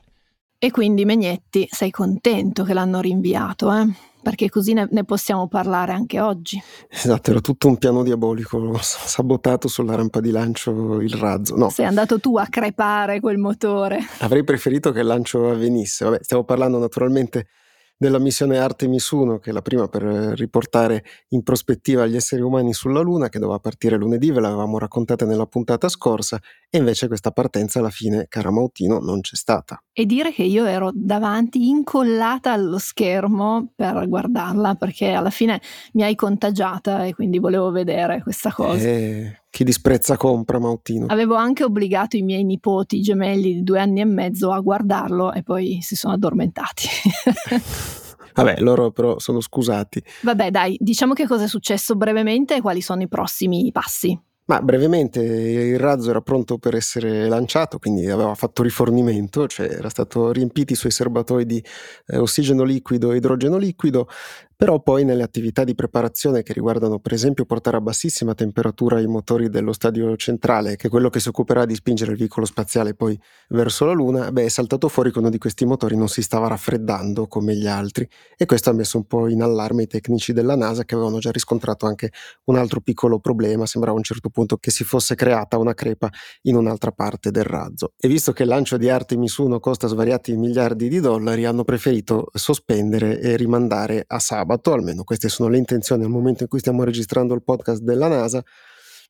E 0.61 0.71
quindi 0.71 1.05
Megnetti, 1.05 1.67
sei 1.69 1.89
contento 1.89 2.63
che 2.63 2.73
l'hanno 2.73 2.99
rinviato, 2.99 3.71
eh? 3.71 3.87
perché 4.21 4.49
così 4.49 4.73
ne, 4.73 4.87
ne, 4.91 5.05
possiamo 5.05 5.47
parlare 5.47 5.93
anche 5.93 6.19
oggi. 6.19 6.61
Esatto, 6.89 7.31
era 7.31 7.39
tutto 7.39 7.67
un 7.67 7.77
piano 7.77 8.03
diabolico, 8.03 8.77
sabotato 8.81 9.67
sulla 9.67 9.95
rampa 9.95 10.19
di 10.19 10.31
lancio 10.31 10.99
il 10.99 11.13
razzo. 11.13 11.55
No. 11.55 11.69
Sei 11.69 11.85
andato 11.85 12.19
tu 12.19 12.37
a 12.37 12.47
crepare 12.47 13.19
quel 13.19 13.37
motore. 13.37 13.99
Avrei 14.19 14.43
preferito 14.43 14.91
che 14.91 14.99
il 14.99 15.07
lancio 15.07 15.49
avvenisse. 15.49 16.05
Vabbè, 16.05 16.19
stiamo 16.21 16.43
parlando 16.43 16.77
naturalmente 16.77 17.47
della 17.99 18.17
missione 18.17 18.57
Artemis 18.57 19.09
1, 19.09 19.39
che 19.39 19.49
è 19.49 19.53
la 19.53 19.61
prima 19.61 19.89
per 19.89 20.03
riportare 20.03 21.03
in 21.29 21.43
prospettiva 21.43 22.07
gli 22.07 22.15
esseri 22.15 22.41
umani 22.41 22.71
sulla 22.71 23.01
Luna, 23.01 23.27
che 23.27 23.39
doveva 23.39 23.59
partire 23.59 23.97
lunedì, 23.97 24.31
ve 24.31 24.39
l'avevamo 24.39 24.79
raccontata 24.79 25.25
nella 25.25 25.45
puntata 25.45 25.89
scorsa, 25.89 26.39
e 26.69 26.77
invece 26.77 27.07
questa 27.07 27.31
partenza 27.31 27.79
alla 27.79 27.89
fine, 27.89 28.27
cara 28.29 28.51
Mautino, 28.51 28.99
non 28.99 29.19
c'è 29.19 29.35
stata. 29.35 29.83
E 29.91 30.05
dire 30.05 30.31
che 30.31 30.43
io 30.43 30.63
ero 30.63 30.91
davanti, 30.93 31.67
incollata 31.67 32.53
allo 32.53 32.77
schermo 32.77 33.73
per 33.75 34.07
guardarla, 34.07 34.75
perché 34.75 35.11
alla 35.11 35.29
fine 35.29 35.61
mi 35.91 36.03
hai 36.03 36.15
contagiata 36.15 37.03
e 37.03 37.13
quindi 37.13 37.37
volevo 37.37 37.69
vedere 37.69 38.21
questa 38.23 38.53
cosa. 38.53 38.87
Eh, 38.87 39.38
chi 39.49 39.63
disprezza 39.63 40.15
compra, 40.15 40.59
Mautino. 40.59 41.07
Avevo 41.07 41.35
anche 41.35 41.63
obbligato 41.63 42.15
i 42.17 42.21
miei 42.21 42.43
nipoti 42.43 43.01
gemelli 43.01 43.53
di 43.55 43.63
due 43.63 43.79
anni 43.79 44.01
e 44.01 44.05
mezzo 44.05 44.51
a 44.51 44.59
guardarlo 44.59 45.33
e 45.33 45.43
poi 45.43 45.79
si 45.81 45.95
sono 45.95 46.13
addormentati. 46.13 46.87
Vabbè, 48.33 48.59
loro 48.59 48.91
però 48.91 49.19
sono 49.19 49.41
scusati. 49.41 50.01
Vabbè, 50.21 50.51
dai, 50.51 50.77
diciamo 50.79 51.13
che 51.13 51.27
cosa 51.27 51.43
è 51.43 51.47
successo 51.47 51.95
brevemente 51.95 52.55
e 52.55 52.61
quali 52.61 52.81
sono 52.81 53.01
i 53.01 53.07
prossimi 53.07 53.69
passi. 53.71 54.17
Ma 54.49 54.63
brevemente 54.63 55.21
il 55.21 55.77
razzo 55.77 56.09
era 56.09 56.21
pronto 56.21 56.57
per 56.57 56.73
essere 56.73 57.27
lanciato, 57.27 57.77
quindi 57.77 58.09
aveva 58.09 58.33
fatto 58.33 58.63
rifornimento, 58.63 59.45
cioè 59.45 59.67
era 59.67 59.89
stato 59.89 60.31
riempiti 60.31 60.73
i 60.73 60.75
suoi 60.75 60.91
serbatoi 60.91 61.45
di 61.45 61.63
eh, 62.07 62.17
ossigeno 62.17 62.63
liquido 62.63 63.11
e 63.11 63.17
idrogeno 63.17 63.57
liquido, 63.57 64.07
però 64.59 64.81
poi 64.81 65.05
nelle 65.05 65.23
attività 65.23 65.63
di 65.63 65.73
preparazione 65.73 66.43
che 66.43 66.51
riguardano 66.51 66.99
per 66.99 67.13
esempio 67.13 67.45
portare 67.45 67.77
a 67.77 67.79
bassissima 67.79 68.33
temperatura 68.33 68.99
i 68.99 69.07
motori 69.07 69.47
dello 69.47 69.71
stadio 69.71 70.13
centrale, 70.17 70.75
che 70.75 70.87
è 70.87 70.89
quello 70.89 71.07
che 71.09 71.21
si 71.21 71.29
occuperà 71.29 71.63
di 71.63 71.75
spingere 71.75 72.11
il 72.11 72.17
veicolo 72.17 72.45
spaziale 72.45 72.93
poi 72.93 73.17
verso 73.47 73.85
la 73.85 73.93
Luna, 73.93 74.33
beh 74.33 74.43
è 74.43 74.49
saltato 74.49 74.89
fuori 74.89 75.13
che 75.13 75.19
uno 75.19 75.29
di 75.29 75.37
questi 75.37 75.63
motori 75.63 75.95
non 75.95 76.09
si 76.09 76.21
stava 76.21 76.49
raffreddando 76.49 77.27
come 77.27 77.55
gli 77.55 77.67
altri 77.67 78.05
e 78.35 78.45
questo 78.45 78.69
ha 78.69 78.73
messo 78.73 78.97
un 78.97 79.05
po' 79.05 79.29
in 79.29 79.41
allarme 79.41 79.83
i 79.83 79.87
tecnici 79.87 80.33
della 80.33 80.57
NASA 80.57 80.83
che 80.83 80.93
avevano 80.93 81.19
già 81.19 81.31
riscontrato 81.31 81.85
anche 81.85 82.11
un 82.47 82.57
altro 82.57 82.81
piccolo 82.81 83.19
problema, 83.19 83.65
sembrava 83.65 83.95
a 83.95 83.99
un 83.99 84.03
certo 84.03 84.27
punto 84.27 84.57
che 84.57 84.71
si 84.71 84.83
fosse 84.83 85.15
creata 85.15 85.57
una 85.57 85.73
crepa 85.73 86.09
in 86.41 86.57
un'altra 86.57 86.91
parte 86.91 87.31
del 87.31 87.45
razzo. 87.45 87.93
E 87.97 88.09
visto 88.09 88.33
che 88.33 88.43
il 88.43 88.49
lancio 88.49 88.75
di 88.75 88.89
Artemis 88.89 89.37
1 89.37 89.57
costa 89.61 89.87
svariati 89.87 90.35
miliardi 90.35 90.89
di 90.89 90.99
dollari, 90.99 91.45
hanno 91.45 91.63
preferito 91.63 92.27
sospendere 92.33 93.21
e 93.21 93.37
rimandare 93.37 94.03
a 94.05 94.19
sabato 94.19 94.47
sabato, 94.49 94.73
almeno 94.73 95.03
queste 95.03 95.29
sono 95.29 95.49
le 95.49 95.57
intenzioni 95.57 96.03
al 96.03 96.09
momento 96.09 96.43
in 96.43 96.49
cui 96.49 96.59
stiamo 96.59 96.83
registrando 96.83 97.35
il 97.35 97.43
podcast 97.43 97.81
della 97.81 98.07
NASA, 98.07 98.43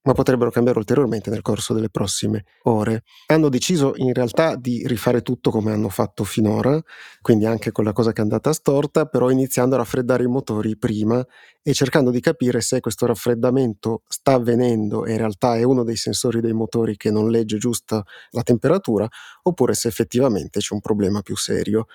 ma 0.01 0.13
potrebbero 0.13 0.49
cambiare 0.49 0.79
ulteriormente 0.79 1.29
nel 1.29 1.41
corso 1.41 1.73
delle 1.73 1.89
prossime 1.89 2.45
ore. 2.63 3.03
Hanno 3.27 3.49
deciso 3.49 3.93
in 3.97 4.13
realtà 4.13 4.55
di 4.55 4.87
rifare 4.87 5.21
tutto 5.21 5.49
come 5.49 5.73
hanno 5.73 5.89
fatto 5.89 6.23
finora, 6.23 6.81
quindi 7.21 7.45
anche 7.45 7.71
con 7.71 7.83
la 7.83 7.91
cosa 7.91 8.11
che 8.11 8.19
è 8.19 8.23
andata 8.23 8.53
storta, 8.53 9.05
però 9.05 9.29
iniziando 9.29 9.75
a 9.75 9.79
raffreddare 9.79 10.23
i 10.23 10.27
motori 10.27 10.77
prima 10.77 11.25
e 11.61 11.73
cercando 11.73 12.11
di 12.11 12.21
capire 12.21 12.61
se 12.61 12.79
questo 12.79 13.05
raffreddamento 13.05 14.03
sta 14.07 14.33
avvenendo 14.33 15.05
e 15.05 15.11
in 15.11 15.17
realtà 15.17 15.57
è 15.57 15.63
uno 15.63 15.83
dei 15.83 15.97
sensori 15.97 16.39
dei 16.39 16.53
motori 16.53 16.95
che 16.95 17.11
non 17.11 17.29
legge 17.29 17.57
giusta 17.57 18.01
la 18.31 18.43
temperatura, 18.43 19.07
oppure 19.43 19.73
se 19.73 19.89
effettivamente 19.89 20.59
c'è 20.59 20.73
un 20.73 20.79
problema 20.81 21.21
più 21.21 21.35
serio. 21.35 21.87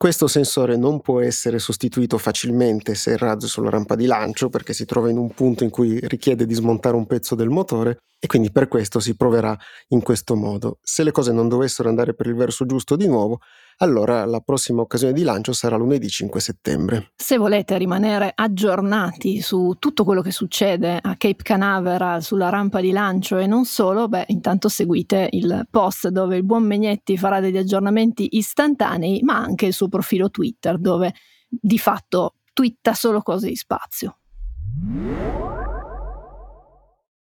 Questo 0.00 0.28
sensore 0.28 0.76
non 0.76 1.00
può 1.00 1.20
essere 1.20 1.58
sostituito 1.58 2.18
facilmente 2.18 2.94
se 2.94 3.10
il 3.10 3.18
razzo 3.18 3.46
è 3.46 3.48
sulla 3.48 3.68
rampa 3.68 3.96
di 3.96 4.06
lancio 4.06 4.48
perché 4.48 4.72
si 4.72 4.84
trova 4.84 5.10
in 5.10 5.18
un 5.18 5.34
punto 5.34 5.64
in 5.64 5.70
cui 5.70 5.98
richiede 6.06 6.46
di 6.46 6.54
smontare 6.54 6.94
un 6.94 7.04
pezzo 7.04 7.34
del 7.34 7.48
motore 7.48 8.04
e 8.20 8.28
quindi 8.28 8.52
per 8.52 8.68
questo 8.68 9.00
si 9.00 9.16
proverà 9.16 9.58
in 9.88 10.00
questo 10.00 10.36
modo. 10.36 10.78
Se 10.82 11.02
le 11.02 11.10
cose 11.10 11.32
non 11.32 11.48
dovessero 11.48 11.88
andare 11.88 12.14
per 12.14 12.28
il 12.28 12.36
verso 12.36 12.64
giusto 12.64 12.94
di 12.94 13.08
nuovo, 13.08 13.40
allora 13.78 14.24
la 14.24 14.40
prossima 14.40 14.80
occasione 14.80 15.12
di 15.12 15.22
lancio 15.22 15.52
sarà 15.52 15.76
lunedì 15.76 16.08
5 16.08 16.40
settembre. 16.40 17.12
Se 17.16 17.36
volete 17.36 17.76
rimanere 17.78 18.32
aggiornati 18.34 19.40
su 19.40 19.76
tutto 19.78 20.04
quello 20.04 20.22
che 20.22 20.30
succede 20.30 20.98
a 21.00 21.16
Cape 21.16 21.42
Canaveral 21.42 22.22
sulla 22.22 22.48
rampa 22.48 22.80
di 22.80 22.90
lancio 22.90 23.38
e 23.38 23.46
non 23.46 23.64
solo, 23.64 24.08
beh, 24.08 24.24
intanto 24.28 24.68
seguite 24.68 25.28
il 25.32 25.66
post 25.70 26.08
dove 26.08 26.36
il 26.36 26.44
buon 26.44 26.64
Megnetti 26.64 27.16
farà 27.16 27.40
degli 27.40 27.56
aggiornamenti 27.56 28.36
istantanei, 28.36 29.20
ma 29.22 29.36
anche 29.36 29.66
il 29.66 29.72
suo 29.72 29.88
profilo 29.88 30.30
Twitter 30.30 30.78
dove 30.78 31.14
di 31.48 31.78
fatto 31.78 32.34
twitta 32.52 32.94
solo 32.94 33.22
cose 33.22 33.48
di 33.48 33.56
spazio. 33.56 34.18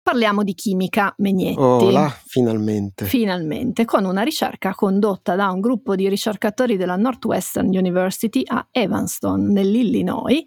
Parliamo 0.07 0.45
di 0.45 0.55
chimica 0.55 1.13
Megnetti. 1.19 1.59
Oh 1.59 1.91
là, 1.91 2.09
finalmente. 2.27 3.07
Finalmente, 3.07 3.85
con 3.85 4.05
una 4.05 4.23
ricerca 4.23 4.73
condotta 4.73 5.35
da 5.35 5.51
un 5.51 5.59
gruppo 5.59 5.97
di 5.97 6.09
ricercatori 6.09 6.77
della 6.77 6.95
Northwestern 6.95 7.67
University 7.67 8.43
a 8.47 8.69
Evanston, 8.71 9.51
nell'Illinois, 9.51 10.45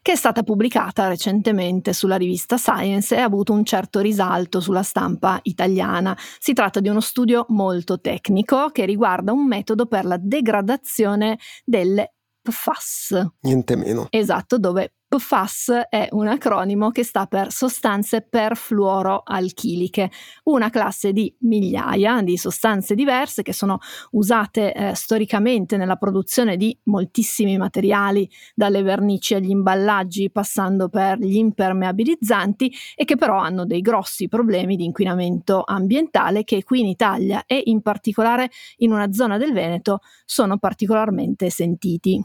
che 0.00 0.12
è 0.12 0.14
stata 0.14 0.44
pubblicata 0.44 1.08
recentemente 1.08 1.92
sulla 1.92 2.14
rivista 2.14 2.56
Science 2.58 3.16
e 3.16 3.18
ha 3.18 3.24
avuto 3.24 3.52
un 3.52 3.64
certo 3.64 3.98
risalto 3.98 4.60
sulla 4.60 4.84
stampa 4.84 5.40
italiana. 5.42 6.16
Si 6.38 6.52
tratta 6.52 6.78
di 6.78 6.88
uno 6.88 7.00
studio 7.00 7.44
molto 7.48 8.00
tecnico 8.00 8.70
che 8.70 8.84
riguarda 8.84 9.32
un 9.32 9.48
metodo 9.48 9.86
per 9.86 10.04
la 10.04 10.16
degradazione 10.16 11.40
delle 11.64 12.14
PFAS. 12.40 13.30
Niente 13.40 13.74
meno. 13.74 14.06
Esatto, 14.10 14.60
dove 14.60 14.92
PFAS 15.08 15.86
è 15.88 16.08
un 16.10 16.26
acronimo 16.26 16.90
che 16.90 17.04
sta 17.04 17.26
per 17.26 17.52
sostanze 17.52 18.22
perfluoroalchiliche, 18.22 20.10
una 20.44 20.68
classe 20.68 21.12
di 21.12 21.32
migliaia 21.40 22.22
di 22.22 22.36
sostanze 22.36 22.96
diverse 22.96 23.42
che 23.42 23.52
sono 23.52 23.78
usate 24.10 24.74
eh, 24.74 24.94
storicamente 24.96 25.76
nella 25.76 25.94
produzione 25.94 26.56
di 26.56 26.76
moltissimi 26.84 27.56
materiali, 27.56 28.28
dalle 28.52 28.82
vernici 28.82 29.34
agli 29.34 29.50
imballaggi, 29.50 30.30
passando 30.30 30.88
per 30.88 31.18
gli 31.18 31.36
impermeabilizzanti 31.36 32.72
e 32.96 33.04
che 33.04 33.16
però 33.16 33.38
hanno 33.38 33.64
dei 33.64 33.82
grossi 33.82 34.26
problemi 34.26 34.74
di 34.74 34.84
inquinamento 34.84 35.62
ambientale 35.64 36.42
che 36.42 36.64
qui 36.64 36.80
in 36.80 36.86
Italia 36.86 37.44
e 37.46 37.62
in 37.66 37.80
particolare 37.80 38.50
in 38.78 38.90
una 38.90 39.12
zona 39.12 39.38
del 39.38 39.52
Veneto 39.52 40.00
sono 40.24 40.58
particolarmente 40.58 41.48
sentiti. 41.48 42.20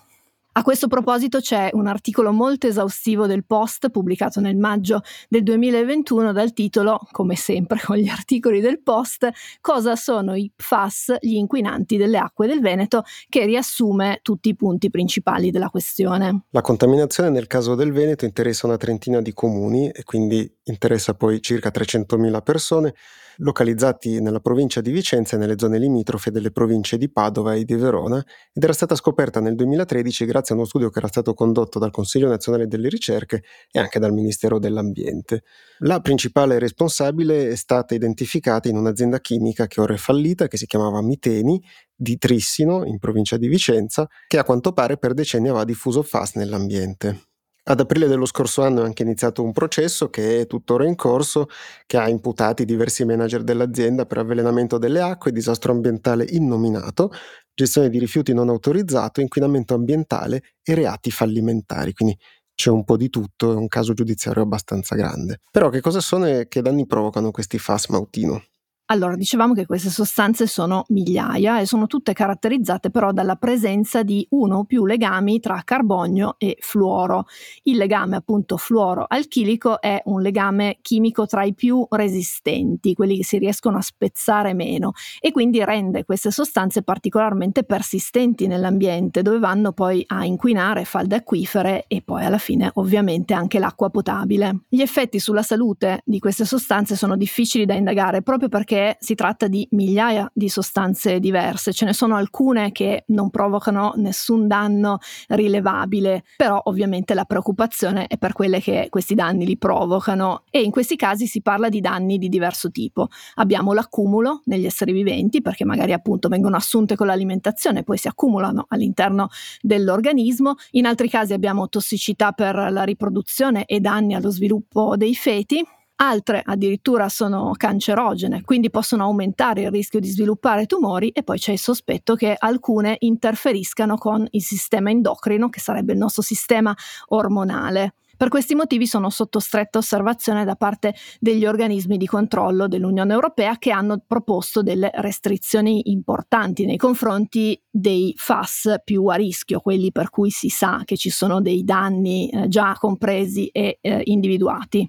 A 0.54 0.64
questo 0.64 0.88
proposito 0.88 1.40
c'è 1.40 1.70
un 1.72 1.88
articolo 1.88 2.34
molto 2.34 2.68
esaustivo 2.68 3.26
del 3.26 3.46
Post 3.46 3.90
pubblicato 3.90 4.42
nel 4.42 4.58
maggio 4.58 5.02
del 5.30 5.44
2021 5.44 6.34
dal 6.34 6.52
titolo, 6.52 7.00
come 7.12 7.38
sempre 7.38 7.80
con 7.82 7.96
gli 7.96 8.10
articoli 8.10 8.60
del 8.60 8.82
Post, 8.82 9.30
Cosa 9.62 9.96
sono 9.96 10.36
i 10.36 10.52
PFAS, 10.54 11.16
gli 11.22 11.36
inquinanti 11.36 11.96
delle 11.96 12.18
acque 12.18 12.48
del 12.48 12.60
Veneto, 12.60 13.04
che 13.30 13.46
riassume 13.46 14.20
tutti 14.22 14.50
i 14.50 14.56
punti 14.58 14.90
principali 14.90 15.52
della 15.52 15.70
questione. 15.70 16.44
La 16.50 16.60
contaminazione 16.60 17.30
nel 17.30 17.48
caso 17.48 17.74
del 17.74 17.94
Veneto 17.94 18.26
interessa 18.26 18.68
una 18.68 18.76
trentina 18.76 19.22
di 19.22 19.34
comuni 19.34 19.90
e 19.90 20.04
quindi 20.04 20.54
interessa 20.64 21.14
poi 21.14 21.42
circa 21.42 21.72
300.000 21.74 22.44
persone 22.44 22.94
localizzati 23.42 24.20
nella 24.22 24.40
provincia 24.40 24.82
di 24.82 24.92
Vicenza 24.92 25.36
e 25.36 25.40
nelle 25.40 25.56
zone 25.58 25.78
limitrofe 25.78 26.32
delle 26.32 26.52
province 26.52 26.98
di 26.98 27.10
Padova 27.10 27.54
e 27.56 27.64
di 27.64 27.76
Verona 27.76 28.24
ed 28.54 28.64
era 28.64 28.74
stata 28.74 28.96
scoperta 28.96 29.40
nel 29.40 29.56
2013 29.56 30.26
grazie 30.26 30.54
a 30.54 30.58
uno 30.58 30.68
studio 30.68 30.90
che 30.90 31.00
era 31.00 31.08
stato 31.08 31.34
condotto 31.34 31.80
dal 31.80 31.92
Consiglio 31.92 32.28
nazionale 32.28 32.68
delle 32.68 32.90
ricerche 32.90 33.44
e 33.72 33.80
anche 33.80 34.00
dal 34.00 34.14
Ministero 34.14 34.60
dell'Ambiente. 34.60 35.44
La 35.80 36.00
principale 36.00 36.60
responsabile 36.60 37.50
è 37.50 37.56
stata 37.56 37.96
identificata 37.96 38.70
in 38.70 38.78
un'azienda 38.78 39.20
chimica 39.20 39.68
che 39.68 39.82
ora 39.82 39.94
è 39.94 39.98
fallita, 39.98 40.48
che 40.48 40.58
si 40.58 40.66
chiamava 40.68 41.02
Miteni, 41.02 41.62
di 41.96 42.18
Trissino, 42.18 42.86
in 42.86 42.98
provincia 43.00 43.38
di 43.38 43.48
Vicenza, 43.48 44.08
che 44.28 44.38
a 44.38 44.44
quanto 44.44 44.74
pare 44.74 44.98
per 44.98 45.14
decenni 45.14 45.50
aveva 45.50 45.66
diffuso 45.66 46.02
FAS 46.04 46.36
nell'ambiente. 46.36 47.31
Ad 47.72 47.80
aprile 47.80 48.08
dello 48.08 48.26
scorso 48.26 48.64
anno 48.64 48.82
è 48.82 48.86
anche 48.86 49.04
iniziato 49.04 49.42
un 49.42 49.54
processo 49.54 50.10
che 50.10 50.42
è 50.42 50.46
tuttora 50.46 50.86
in 50.86 50.96
corso, 50.96 51.48
che 51.86 51.96
ha 51.96 52.10
imputati 52.10 52.66
diversi 52.66 53.06
manager 53.06 53.44
dell'azienda 53.44 54.06
per 54.06 54.18
avvelenamento 54.18 54.78
delle 54.78 55.00
acque, 55.00 55.32
disastro 55.32 55.72
ambientale 55.72 56.26
innominato, 56.28 57.12
gestione 57.54 57.88
di 57.90 57.98
rifiuti 57.98 58.34
non 58.34 58.50
autorizzato, 58.50 59.22
inquinamento 59.22 59.74
ambientale 59.74 60.42
e 60.62 60.74
reati 60.76 61.12
fallimentari. 61.12 61.94
Quindi 61.94 62.18
c'è 62.54 62.70
un 62.72 62.84
po' 62.84 62.98
di 62.98 63.10
tutto, 63.10 63.54
è 63.54 63.56
un 63.56 63.70
caso 63.70 63.94
giudiziario 63.94 64.42
abbastanza 64.44 64.96
grande. 64.96 65.40
Però 65.50 65.70
che 65.70 65.80
cosa 65.80 66.02
sono 66.02 66.26
e 66.28 66.50
che 66.50 66.62
danni 66.62 66.86
provocano 66.86 67.32
questi 67.32 67.58
FAS 67.58 67.88
Mautino? 67.88 68.51
Allora, 68.92 69.16
dicevamo 69.16 69.54
che 69.54 69.66
queste 69.66 69.90
sostanze 69.90 70.48
sono 70.48 70.84
migliaia 70.90 71.62
e 71.62 71.66
sono 71.66 71.88
tutte 71.88 72.12
caratterizzate 72.12 72.90
però 72.90 73.14
dalla 73.14 73.38
presenza 73.38 74.04
di 74.04 74.28
uno 74.32 74.58
o 74.58 74.64
più 74.66 74.86
legami 74.86 75.40
tra 75.40 75.62
carbonio 75.64 76.36
e 76.38 76.58
fluoro. 76.60 77.24
Il 77.64 77.78
legame 77.78 78.18
appunto 78.18 78.58
fluoro-alchilico 78.58 79.80
è 79.80 80.02
un 80.08 80.22
legame 80.22 80.80
chimico 80.82 81.26
tra 81.26 81.44
i 81.46 81.54
più 81.54 81.88
resistenti, 81.90 82.94
quelli 82.94 83.16
che 83.16 83.24
si 83.24 83.38
riescono 83.38 83.78
a 83.78 83.82
spezzare 83.82 84.54
meno 84.54 84.92
e 85.22 85.32
quindi 85.32 85.64
rende 85.64 86.04
queste 86.04 86.30
sostanze 86.30 86.84
particolarmente 86.84 87.64
persistenti 87.64 88.46
nell'ambiente 88.46 89.22
dove 89.22 89.40
vanno 89.40 89.72
poi 89.72 90.04
a 90.06 90.26
inquinare 90.26 90.84
falde 90.84 91.16
acquifere 91.16 91.86
e 91.88 92.02
poi 92.02 92.26
alla 92.26 92.38
fine 92.38 92.70
ovviamente 92.74 93.34
anche 93.34 93.58
l'acqua 93.58 93.90
potabile. 93.90 94.64
Gli 94.68 94.82
effetti 94.82 95.18
sulla 95.18 95.44
salute 95.44 96.02
di 96.04 96.20
queste 96.20 96.44
sostanze 96.44 96.98
sono 96.98 97.16
difficili 97.16 97.64
da 97.64 97.74
indagare 97.74 98.22
proprio 98.22 98.50
perché 98.50 98.80
si 99.00 99.16
tratta 99.16 99.48
di 99.48 99.68
migliaia 99.72 100.30
di 100.34 100.50
sostanze 100.50 101.20
diverse, 101.20 101.74
ce 101.74 101.86
ne 101.86 101.94
sono 101.94 102.16
alcune 102.16 102.72
che 102.72 103.04
non 103.08 103.30
provocano 103.30 103.94
nessun 103.96 104.48
danno 104.48 105.00
rilevabile, 105.30 106.24
però 106.38 106.60
ovviamente 106.66 107.14
la 107.14 107.26
preoccupazione 107.26 108.08
è 108.08 108.18
per 108.18 108.34
quelle 108.34 108.60
che 108.60 108.88
questi 108.90 109.16
danni 109.16 109.46
li 109.46 109.58
provocano. 109.58 110.44
E 110.50 110.62
in 110.62 110.72
questi 110.72 110.96
casi 110.96 111.28
si 111.28 111.42
parla 111.42 111.70
di 111.70 111.82
danni 111.82 112.18
di 112.18 112.30
diverso 112.30 112.72
tipo. 112.72 113.08
Abbiamo 113.36 113.74
l'accumulo 113.74 114.42
negli 114.46 114.66
esseri 114.66 114.92
viventi 114.92 115.42
perché 115.42 115.66
magari 115.66 115.94
appunto 115.94 116.28
vengono 116.30 116.56
assunte 116.56 116.96
con 116.96 117.08
l'alimentazione 117.08 117.80
e 117.80 117.84
poi 117.84 117.98
si 117.98 118.08
accumulano 118.08 118.66
all'interno 118.70 119.30
dell'organismo, 119.62 120.56
in 120.72 120.86
altri 120.86 121.10
casi 121.10 121.34
abbiamo 121.34 121.70
tossicità 121.70 122.32
per 122.32 122.56
la 122.72 122.84
riproduzione 122.84 123.66
e 123.66 123.80
danni 123.80 124.14
allo 124.14 124.30
sviluppo 124.30 124.96
dei 124.98 125.16
feti 125.16 125.64
altre 126.02 126.42
addirittura 126.44 127.10
sono 127.10 127.52
cancerogene, 127.56 128.42
quindi 128.42 128.72
possono 128.72 129.04
aumentare 129.04 129.62
il 129.62 129.72
rischio 129.72 130.00
di 130.00 130.10
sviluppare 130.10 130.66
tumori 130.66 131.10
e 131.10 131.22
poi 131.22 131.38
c'è 131.38 131.52
il 131.52 131.60
sospetto 131.60 132.16
che 132.16 132.36
alcune 132.38 132.96
interferiscano 133.00 133.98
con 133.98 134.28
il 134.32 134.42
sistema 134.42 134.90
endocrino, 134.90 135.50
che 135.50 135.60
sarebbe 135.60 135.94
il 135.94 136.00
nostro 136.00 136.24
sistema 136.24 136.76
ormonale. 137.10 137.94
Per 138.18 138.30
questi 138.30 138.54
motivi 138.54 138.86
sono 138.86 139.10
sotto 139.10 139.40
stretta 139.40 139.80
osservazione 139.80 140.46
da 140.46 140.56
parte 140.56 140.94
degli 141.20 141.46
organismi 141.46 141.98
di 141.98 142.06
controllo 142.06 142.68
dell'Unione 142.68 143.14
Europea 143.14 143.58
che 143.58 143.72
hanno 143.72 144.04
proposto 144.06 144.62
delle 144.62 144.92
restrizioni 144.94 145.90
importanti 145.92 146.66
nei 146.66 146.78
confronti 146.78 147.60
dei 147.68 148.14
FAS 148.16 148.76
più 148.84 149.06
a 149.08 149.16
rischio, 149.16 149.60
quelli 149.60 149.92
per 149.92 150.12
cui 150.12 150.30
si 150.30 150.50
sa 150.50 150.82
che 150.86 150.98
ci 150.98 151.10
sono 151.10 151.42
dei 151.42 151.64
danni 151.64 152.30
eh, 152.30 152.48
già 152.48 152.76
compresi 152.80 153.48
e 153.48 153.80
eh, 153.82 154.02
individuati 154.06 154.88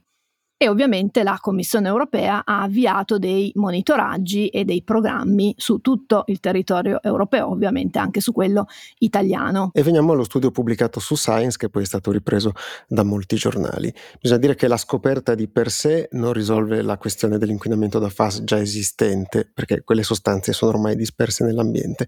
e 0.62 0.68
ovviamente 0.68 1.24
la 1.24 1.38
Commissione 1.40 1.88
europea 1.88 2.44
ha 2.44 2.62
avviato 2.62 3.18
dei 3.18 3.50
monitoraggi 3.56 4.46
e 4.46 4.64
dei 4.64 4.84
programmi 4.84 5.52
su 5.56 5.78
tutto 5.78 6.22
il 6.26 6.38
territorio 6.38 7.02
europeo, 7.02 7.50
ovviamente 7.50 7.98
anche 7.98 8.20
su 8.20 8.30
quello 8.30 8.66
italiano. 8.98 9.70
E 9.72 9.82
veniamo 9.82 10.12
allo 10.12 10.22
studio 10.22 10.52
pubblicato 10.52 11.00
su 11.00 11.16
Science 11.16 11.56
che 11.58 11.68
poi 11.68 11.82
è 11.82 11.86
stato 11.86 12.12
ripreso 12.12 12.52
da 12.86 13.02
molti 13.02 13.34
giornali. 13.34 13.92
Bisogna 14.20 14.38
dire 14.38 14.54
che 14.54 14.68
la 14.68 14.76
scoperta 14.76 15.34
di 15.34 15.48
per 15.48 15.68
sé 15.68 16.08
non 16.12 16.32
risolve 16.32 16.80
la 16.82 16.96
questione 16.96 17.38
dell'inquinamento 17.38 17.98
da 17.98 18.08
FAS 18.08 18.44
già 18.44 18.60
esistente, 18.60 19.50
perché 19.52 19.82
quelle 19.82 20.04
sostanze 20.04 20.52
sono 20.52 20.70
ormai 20.70 20.94
disperse 20.94 21.42
nell'ambiente 21.44 22.06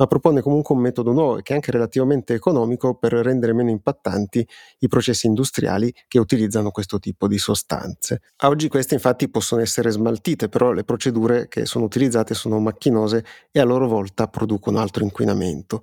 ma 0.00 0.06
propone 0.06 0.40
comunque 0.40 0.74
un 0.74 0.80
metodo 0.80 1.12
nuovo 1.12 1.36
che 1.42 1.52
è 1.52 1.56
anche 1.56 1.70
relativamente 1.70 2.32
economico 2.32 2.94
per 2.94 3.12
rendere 3.12 3.52
meno 3.52 3.68
impattanti 3.68 4.46
i 4.78 4.88
processi 4.88 5.26
industriali 5.26 5.94
che 6.08 6.18
utilizzano 6.18 6.70
questo 6.70 6.98
tipo 6.98 7.28
di 7.28 7.36
sostanze. 7.36 8.22
A 8.38 8.48
oggi 8.48 8.68
queste 8.68 8.94
infatti 8.94 9.28
possono 9.28 9.60
essere 9.60 9.90
smaltite, 9.90 10.48
però 10.48 10.72
le 10.72 10.84
procedure 10.84 11.48
che 11.48 11.66
sono 11.66 11.84
utilizzate 11.84 12.32
sono 12.32 12.58
macchinose 12.60 13.24
e 13.50 13.60
a 13.60 13.64
loro 13.64 13.86
volta 13.88 14.26
producono 14.26 14.78
altro 14.78 15.04
inquinamento. 15.04 15.82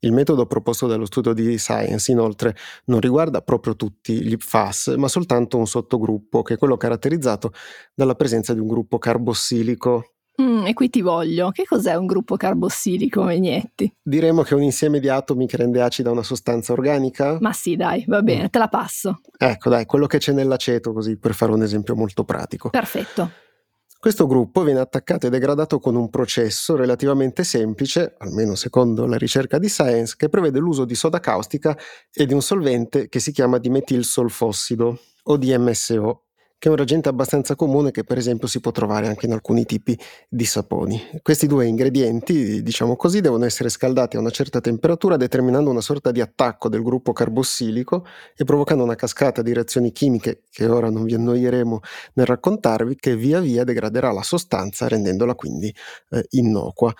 Il 0.00 0.12
metodo 0.12 0.46
proposto 0.46 0.86
dallo 0.86 1.04
studio 1.04 1.34
di 1.34 1.58
Science 1.58 2.10
inoltre 2.10 2.56
non 2.86 3.00
riguarda 3.00 3.42
proprio 3.42 3.76
tutti 3.76 4.22
gli 4.22 4.36
PFAS, 4.36 4.94
ma 4.96 5.08
soltanto 5.08 5.58
un 5.58 5.66
sottogruppo 5.66 6.40
che 6.40 6.54
è 6.54 6.56
quello 6.56 6.78
caratterizzato 6.78 7.52
dalla 7.94 8.14
presenza 8.14 8.54
di 8.54 8.60
un 8.60 8.68
gruppo 8.68 8.96
carbossilico 8.96 10.12
Mm, 10.40 10.66
e 10.66 10.72
qui 10.72 10.88
ti 10.88 11.00
voglio. 11.00 11.50
Che 11.50 11.64
cos'è 11.64 11.94
un 11.94 12.06
gruppo 12.06 12.36
carbossilico, 12.36 13.24
Megnetti? 13.24 13.92
Diremo 14.00 14.42
che 14.42 14.50
è 14.50 14.54
un 14.54 14.62
insieme 14.62 15.00
di 15.00 15.08
atomi 15.08 15.46
che 15.46 15.56
rende 15.56 15.82
acida 15.82 16.10
una 16.10 16.22
sostanza 16.22 16.72
organica? 16.72 17.38
Ma 17.40 17.52
sì, 17.52 17.74
dai, 17.74 18.04
va 18.06 18.22
bene, 18.22 18.44
mm. 18.44 18.46
te 18.46 18.58
la 18.58 18.68
passo. 18.68 19.20
Ecco, 19.36 19.68
dai, 19.68 19.84
quello 19.84 20.06
che 20.06 20.18
c'è 20.18 20.32
nell'aceto, 20.32 20.92
così 20.92 21.18
per 21.18 21.34
fare 21.34 21.52
un 21.52 21.62
esempio 21.62 21.96
molto 21.96 22.24
pratico. 22.24 22.70
Perfetto. 22.70 23.30
Questo 24.00 24.28
gruppo 24.28 24.62
viene 24.62 24.78
attaccato 24.78 25.26
e 25.26 25.30
degradato 25.30 25.80
con 25.80 25.96
un 25.96 26.08
processo 26.08 26.76
relativamente 26.76 27.42
semplice, 27.42 28.14
almeno 28.18 28.54
secondo 28.54 29.06
la 29.06 29.16
ricerca 29.16 29.58
di 29.58 29.68
Science, 29.68 30.14
che 30.16 30.28
prevede 30.28 30.60
l'uso 30.60 30.84
di 30.84 30.94
soda 30.94 31.18
caustica 31.18 31.76
e 32.12 32.24
di 32.24 32.32
un 32.32 32.40
solvente 32.40 33.08
che 33.08 33.18
si 33.18 33.32
chiama 33.32 33.58
dimetilsolfossido 33.58 35.00
o 35.24 35.36
DMSO 35.36 36.27
che 36.58 36.66
è 36.66 36.70
un 36.70 36.76
reagente 36.76 37.08
abbastanza 37.08 37.54
comune 37.54 37.90
che 37.92 38.02
per 38.02 38.18
esempio 38.18 38.48
si 38.48 38.60
può 38.60 38.72
trovare 38.72 39.06
anche 39.06 39.26
in 39.26 39.32
alcuni 39.32 39.64
tipi 39.64 39.98
di 40.28 40.44
saponi. 40.44 41.00
Questi 41.22 41.46
due 41.46 41.66
ingredienti, 41.66 42.62
diciamo 42.62 42.96
così, 42.96 43.20
devono 43.20 43.44
essere 43.44 43.68
scaldati 43.68 44.16
a 44.16 44.20
una 44.20 44.30
certa 44.30 44.60
temperatura 44.60 45.16
determinando 45.16 45.70
una 45.70 45.80
sorta 45.80 46.10
di 46.10 46.20
attacco 46.20 46.68
del 46.68 46.82
gruppo 46.82 47.12
carbossilico 47.12 48.04
e 48.36 48.44
provocando 48.44 48.82
una 48.82 48.96
cascata 48.96 49.40
di 49.40 49.52
reazioni 49.52 49.92
chimiche 49.92 50.42
che 50.50 50.66
ora 50.66 50.90
non 50.90 51.04
vi 51.04 51.14
annoieremo 51.14 51.80
nel 52.14 52.26
raccontarvi 52.26 52.96
che 52.96 53.16
via 53.16 53.40
via 53.40 53.62
degraderà 53.64 54.10
la 54.10 54.22
sostanza 54.22 54.88
rendendola 54.88 55.34
quindi 55.34 55.72
eh, 56.10 56.26
innocua. 56.30 56.92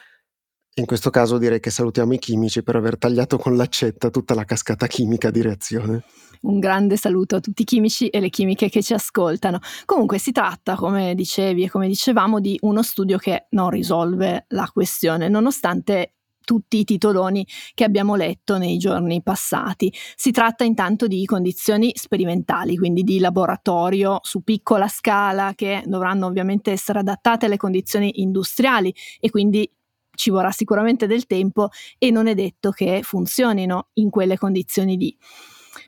In 0.79 0.87
questo 0.87 1.11
caso 1.11 1.39
direi 1.39 1.59
che 1.59 1.71
salutiamo 1.71 2.13
i 2.13 2.19
chimici 2.19 2.63
per 2.63 2.77
aver 2.77 2.99
tagliato 2.99 3.37
con 3.37 3.57
l'accetta 3.57 4.11
tutta 4.11 4.35
la 4.35 4.45
cascata 4.45 4.87
chimica 4.87 5.29
di 5.29 5.43
reazione. 5.43 6.05
Un 6.43 6.61
grande 6.61 6.97
saluto 6.97 7.35
a 7.35 7.41
tutti 7.41 7.63
i 7.63 7.65
chimici 7.65 8.07
e 8.07 8.21
le 8.21 8.31
chimiche 8.31 8.69
che 8.69 8.81
ci 8.81 8.95
ascoltano. 8.95 9.59
Comunque 9.85 10.19
si 10.19 10.31
tratta, 10.31 10.77
come 10.77 11.17
dicevi 11.17 11.65
e 11.65 11.69
come 11.69 11.89
dicevamo, 11.89 12.39
di 12.39 12.57
uno 12.61 12.85
studio 12.85 13.19
che 13.19 13.47
non 13.51 13.71
risolve 13.71 14.45
la 14.51 14.71
questione, 14.73 15.29
nonostante 15.29 16.13
tutti 16.45 16.79
i 16.79 16.85
titoloni 16.85 17.47
che 17.75 17.83
abbiamo 17.85 18.15
letto 18.15 18.57
nei 18.57 18.79
giorni 18.79 19.21
passati. 19.21 19.93
Si 20.15 20.31
tratta 20.31 20.63
intanto 20.63 21.07
di 21.09 21.25
condizioni 21.27 21.91
sperimentali, 21.95 22.77
quindi 22.77 23.03
di 23.03 23.19
laboratorio 23.19 24.21
su 24.23 24.43
piccola 24.43 24.87
scala 24.87 25.53
che 25.55 25.83
dovranno 25.85 26.27
ovviamente 26.27 26.71
essere 26.71 27.01
adattate 27.01 27.47
alle 27.47 27.57
condizioni 27.57 28.23
industriali 28.23 28.95
e 29.21 29.29
quindi 29.29 29.69
ci 30.19 30.31
vorrà 30.31 30.51
sicuramente 30.51 31.07
del 31.07 31.27
tempo 31.27 31.71
e 31.97 32.11
non 32.11 32.27
è 32.27 32.35
detto 32.35 32.71
che 32.73 33.01
funzionino 33.03 33.89
in 33.95 34.11
quelle 34.11 34.37
condizioni 34.37 34.97
lì. 34.97 35.17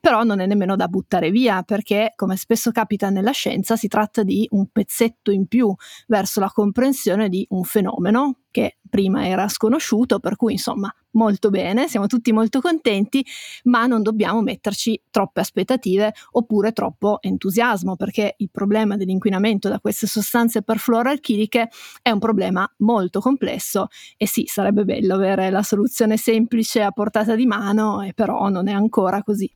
Però 0.00 0.22
non 0.22 0.38
è 0.38 0.46
nemmeno 0.46 0.76
da 0.76 0.86
buttare 0.86 1.30
via 1.30 1.62
perché, 1.62 2.12
come 2.14 2.36
spesso 2.36 2.70
capita 2.70 3.10
nella 3.10 3.32
scienza, 3.32 3.76
si 3.76 3.88
tratta 3.88 4.22
di 4.22 4.46
un 4.52 4.68
pezzetto 4.70 5.32
in 5.32 5.46
più 5.46 5.74
verso 6.06 6.38
la 6.38 6.50
comprensione 6.50 7.28
di 7.28 7.44
un 7.50 7.64
fenomeno 7.64 8.39
che 8.50 8.78
prima 8.88 9.26
era 9.26 9.48
sconosciuto, 9.48 10.18
per 10.18 10.36
cui 10.36 10.52
insomma 10.52 10.92
molto 11.12 11.50
bene, 11.50 11.88
siamo 11.88 12.06
tutti 12.06 12.32
molto 12.32 12.60
contenti, 12.60 13.24
ma 13.64 13.86
non 13.86 14.02
dobbiamo 14.02 14.42
metterci 14.42 15.00
troppe 15.10 15.40
aspettative 15.40 16.12
oppure 16.32 16.72
troppo 16.72 17.18
entusiasmo, 17.20 17.96
perché 17.96 18.34
il 18.38 18.50
problema 18.50 18.96
dell'inquinamento 18.96 19.68
da 19.68 19.80
queste 19.80 20.06
sostanze 20.06 20.62
perfluoralchiliche 20.62 21.68
è 22.02 22.10
un 22.10 22.18
problema 22.18 22.70
molto 22.78 23.20
complesso 23.20 23.88
e 24.16 24.26
sì, 24.26 24.44
sarebbe 24.46 24.84
bello 24.84 25.14
avere 25.14 25.50
la 25.50 25.62
soluzione 25.62 26.16
semplice 26.16 26.82
a 26.82 26.90
portata 26.90 27.34
di 27.34 27.46
mano, 27.46 28.02
e 28.02 28.12
però 28.12 28.48
non 28.48 28.68
è 28.68 28.72
ancora 28.72 29.22
così. 29.22 29.50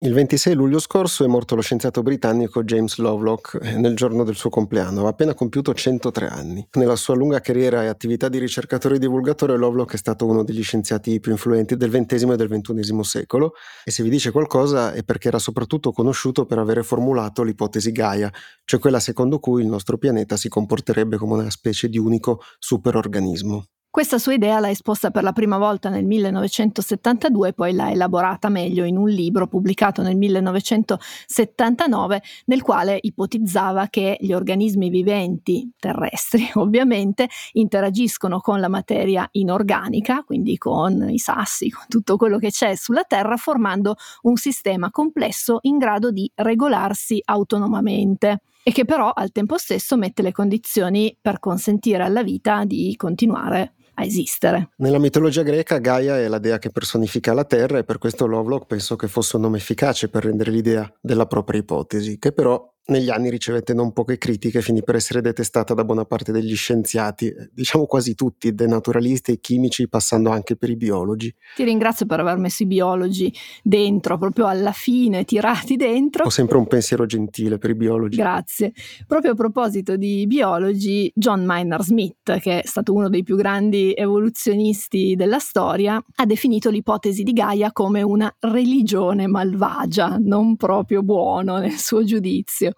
Il 0.00 0.12
26 0.12 0.54
luglio 0.54 0.78
scorso 0.78 1.24
è 1.24 1.26
morto 1.26 1.56
lo 1.56 1.60
scienziato 1.60 2.02
britannico 2.04 2.62
James 2.62 2.98
Lovelock 2.98 3.58
eh, 3.60 3.78
nel 3.78 3.96
giorno 3.96 4.22
del 4.22 4.36
suo 4.36 4.48
compleanno, 4.48 4.98
aveva 4.98 5.08
appena 5.08 5.34
compiuto 5.34 5.74
103 5.74 6.28
anni. 6.28 6.64
Nella 6.74 6.94
sua 6.94 7.16
lunga 7.16 7.40
carriera 7.40 7.82
e 7.82 7.88
attività 7.88 8.28
di 8.28 8.38
ricercatore 8.38 8.94
e 8.94 8.98
divulgatore, 9.00 9.56
Lovelock 9.56 9.94
è 9.94 9.96
stato 9.96 10.24
uno 10.24 10.44
degli 10.44 10.62
scienziati 10.62 11.18
più 11.18 11.32
influenti 11.32 11.76
del 11.76 11.90
XX 11.90 12.22
e 12.30 12.36
del 12.36 12.48
XXI 12.48 13.02
secolo 13.02 13.54
e 13.82 13.90
se 13.90 14.04
vi 14.04 14.08
dice 14.08 14.30
qualcosa 14.30 14.92
è 14.92 15.02
perché 15.02 15.26
era 15.26 15.40
soprattutto 15.40 15.90
conosciuto 15.90 16.46
per 16.46 16.58
avere 16.58 16.84
formulato 16.84 17.42
l'ipotesi 17.42 17.90
Gaia, 17.90 18.32
cioè 18.64 18.78
quella 18.78 19.00
secondo 19.00 19.40
cui 19.40 19.62
il 19.62 19.68
nostro 19.68 19.98
pianeta 19.98 20.36
si 20.36 20.48
comporterebbe 20.48 21.16
come 21.16 21.32
una 21.32 21.50
specie 21.50 21.88
di 21.88 21.98
unico 21.98 22.40
superorganismo. 22.60 23.64
Questa 23.90 24.18
sua 24.18 24.34
idea 24.34 24.60
l'ha 24.60 24.68
esposta 24.68 25.10
per 25.10 25.22
la 25.22 25.32
prima 25.32 25.56
volta 25.56 25.88
nel 25.88 26.04
1972 26.04 27.48
e 27.48 27.54
poi 27.54 27.72
l'ha 27.72 27.90
elaborata 27.90 28.50
meglio 28.50 28.84
in 28.84 28.98
un 28.98 29.08
libro 29.08 29.46
pubblicato 29.46 30.02
nel 30.02 30.14
1979 30.14 32.22
nel 32.44 32.60
quale 32.60 32.98
ipotizzava 33.00 33.86
che 33.88 34.18
gli 34.20 34.34
organismi 34.34 34.90
viventi 34.90 35.72
terrestri 35.78 36.50
ovviamente 36.56 37.30
interagiscono 37.52 38.40
con 38.40 38.60
la 38.60 38.68
materia 38.68 39.26
inorganica, 39.32 40.22
quindi 40.22 40.58
con 40.58 41.08
i 41.08 41.18
sassi, 41.18 41.70
con 41.70 41.86
tutto 41.88 42.18
quello 42.18 42.36
che 42.38 42.50
c'è 42.50 42.76
sulla 42.76 43.04
Terra, 43.04 43.38
formando 43.38 43.96
un 44.22 44.36
sistema 44.36 44.90
complesso 44.90 45.60
in 45.62 45.78
grado 45.78 46.10
di 46.10 46.30
regolarsi 46.34 47.22
autonomamente 47.24 48.42
e 48.62 48.70
che 48.70 48.84
però 48.84 49.10
al 49.10 49.32
tempo 49.32 49.56
stesso 49.56 49.96
mette 49.96 50.20
le 50.20 50.30
condizioni 50.30 51.16
per 51.18 51.38
consentire 51.38 52.02
alla 52.02 52.22
vita 52.22 52.66
di 52.66 52.94
continuare 52.96 53.72
a 53.98 54.04
esistere. 54.04 54.70
Nella 54.76 54.98
mitologia 54.98 55.42
greca 55.42 55.78
Gaia 55.78 56.18
è 56.18 56.28
la 56.28 56.38
dea 56.38 56.58
che 56.58 56.70
personifica 56.70 57.32
la 57.32 57.44
Terra 57.44 57.78
e 57.78 57.84
per 57.84 57.98
questo 57.98 58.26
Lovelock 58.26 58.66
penso 58.66 58.96
che 58.96 59.08
fosse 59.08 59.36
un 59.36 59.42
nome 59.42 59.58
efficace 59.58 60.08
per 60.08 60.24
rendere 60.24 60.50
l'idea 60.52 60.90
della 61.00 61.26
propria 61.26 61.60
ipotesi, 61.60 62.18
che 62.18 62.32
però 62.32 62.64
negli 62.88 63.10
anni 63.10 63.30
ricevette 63.30 63.74
non 63.74 63.92
poche 63.92 64.16
critiche 64.18 64.58
e 64.58 64.62
finì 64.62 64.82
per 64.82 64.94
essere 64.94 65.20
detestata 65.20 65.74
da 65.74 65.84
buona 65.84 66.04
parte 66.04 66.32
degli 66.32 66.54
scienziati, 66.56 67.26
eh, 67.26 67.50
diciamo 67.52 67.86
quasi 67.86 68.14
tutti, 68.14 68.54
dai 68.54 68.68
naturalisti 68.68 69.32
ai 69.32 69.40
chimici, 69.40 69.88
passando 69.88 70.30
anche 70.30 70.56
per 70.56 70.70
i 70.70 70.76
biologi. 70.76 71.34
Ti 71.56 71.64
ringrazio 71.64 72.06
per 72.06 72.20
aver 72.20 72.38
messo 72.38 72.62
i 72.62 72.66
biologi 72.66 73.32
dentro, 73.62 74.16
proprio 74.16 74.46
alla 74.46 74.72
fine, 74.72 75.24
tirati 75.24 75.76
dentro. 75.76 76.24
Ho 76.24 76.30
sempre 76.30 76.56
un 76.56 76.66
pensiero 76.66 77.04
gentile 77.04 77.58
per 77.58 77.70
i 77.70 77.74
biologi. 77.74 78.16
Grazie. 78.16 78.72
Proprio 79.06 79.32
a 79.32 79.34
proposito 79.34 79.96
di 79.96 80.26
biologi, 80.26 81.10
John 81.14 81.44
Maynard 81.44 81.82
Smith, 81.82 82.38
che 82.38 82.62
è 82.62 82.66
stato 82.66 82.94
uno 82.94 83.08
dei 83.10 83.22
più 83.22 83.36
grandi 83.36 83.92
evoluzionisti 83.94 85.14
della 85.14 85.38
storia, 85.38 86.02
ha 86.14 86.26
definito 86.26 86.70
l'ipotesi 86.70 87.22
di 87.22 87.32
Gaia 87.32 87.70
come 87.70 88.00
una 88.00 88.34
religione 88.40 89.26
malvagia, 89.26 90.16
non 90.18 90.56
proprio 90.56 91.02
buono 91.02 91.58
nel 91.58 91.76
suo 91.76 92.02
giudizio. 92.02 92.72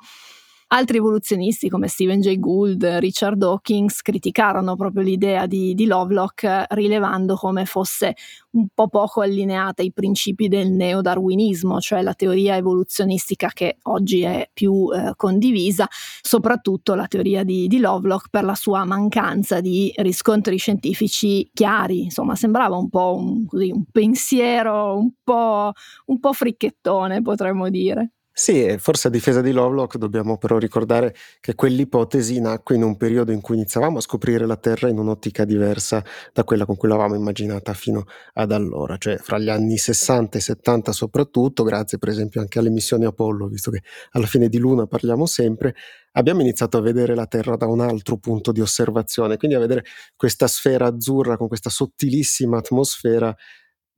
Altri 0.72 0.98
evoluzionisti 0.98 1.68
come 1.68 1.88
Stephen 1.88 2.20
Jay 2.20 2.38
Gould, 2.38 2.84
Richard 3.00 3.36
Dawkins 3.36 4.02
criticarono 4.02 4.76
proprio 4.76 5.02
l'idea 5.02 5.46
di, 5.46 5.74
di 5.74 5.84
Lovelock 5.84 6.66
rilevando 6.68 7.34
come 7.34 7.64
fosse 7.64 8.14
un 8.52 8.68
po' 8.72 8.86
poco 8.86 9.20
allineata 9.20 9.82
ai 9.82 9.92
principi 9.92 10.46
del 10.46 10.70
neodarwinismo, 10.70 11.80
cioè 11.80 12.02
la 12.02 12.14
teoria 12.14 12.54
evoluzionistica 12.54 13.48
che 13.48 13.78
oggi 13.82 14.20
è 14.20 14.48
più 14.52 14.88
eh, 14.94 15.14
condivisa, 15.16 15.88
soprattutto 16.22 16.94
la 16.94 17.08
teoria 17.08 17.42
di, 17.42 17.66
di 17.66 17.80
Lovelock 17.80 18.28
per 18.30 18.44
la 18.44 18.54
sua 18.54 18.84
mancanza 18.84 19.60
di 19.60 19.92
riscontri 19.96 20.56
scientifici 20.56 21.50
chiari, 21.52 22.04
insomma 22.04 22.36
sembrava 22.36 22.76
un 22.76 22.88
po' 22.88 23.16
un, 23.16 23.44
così, 23.44 23.72
un 23.72 23.86
pensiero 23.90 24.96
un 24.96 25.10
po', 25.24 25.72
un 26.06 26.20
po' 26.20 26.32
fricchettone 26.32 27.22
potremmo 27.22 27.68
dire. 27.70 28.12
Sì, 28.32 28.74
forse 28.78 29.08
a 29.08 29.10
difesa 29.10 29.40
di 29.42 29.50
Lovelock 29.52 29.98
dobbiamo 29.98 30.38
però 30.38 30.56
ricordare 30.56 31.14
che 31.40 31.54
quell'ipotesi 31.54 32.40
nacque 32.40 32.74
in 32.76 32.82
un 32.82 32.96
periodo 32.96 33.32
in 33.32 33.40
cui 33.42 33.56
iniziavamo 33.56 33.98
a 33.98 34.00
scoprire 34.00 34.46
la 34.46 34.56
Terra 34.56 34.88
in 34.88 34.98
un'ottica 34.98 35.44
diversa 35.44 36.02
da 36.32 36.44
quella 36.44 36.64
con 36.64 36.76
cui 36.76 36.88
l'avevamo 36.88 37.16
immaginata 37.16 37.74
fino 37.74 38.04
ad 38.34 38.52
allora, 38.52 38.96
cioè 38.96 39.16
fra 39.18 39.38
gli 39.38 39.50
anni 39.50 39.76
60 39.76 40.38
e 40.38 40.40
70 40.40 40.92
soprattutto, 40.92 41.64
grazie 41.64 41.98
per 41.98 42.08
esempio 42.08 42.40
anche 42.40 42.58
alle 42.60 42.70
missioni 42.70 43.04
Apollo, 43.04 43.46
visto 43.48 43.70
che 43.70 43.82
alla 44.12 44.26
fine 44.26 44.48
di 44.48 44.58
Luna 44.58 44.86
parliamo 44.86 45.26
sempre, 45.26 45.74
abbiamo 46.12 46.40
iniziato 46.40 46.78
a 46.78 46.80
vedere 46.80 47.14
la 47.14 47.26
Terra 47.26 47.56
da 47.56 47.66
un 47.66 47.80
altro 47.80 48.16
punto 48.16 48.52
di 48.52 48.60
osservazione, 48.62 49.36
quindi 49.36 49.56
a 49.56 49.60
vedere 49.60 49.84
questa 50.16 50.46
sfera 50.46 50.86
azzurra 50.86 51.36
con 51.36 51.48
questa 51.48 51.68
sottilissima 51.68 52.56
atmosfera 52.58 53.34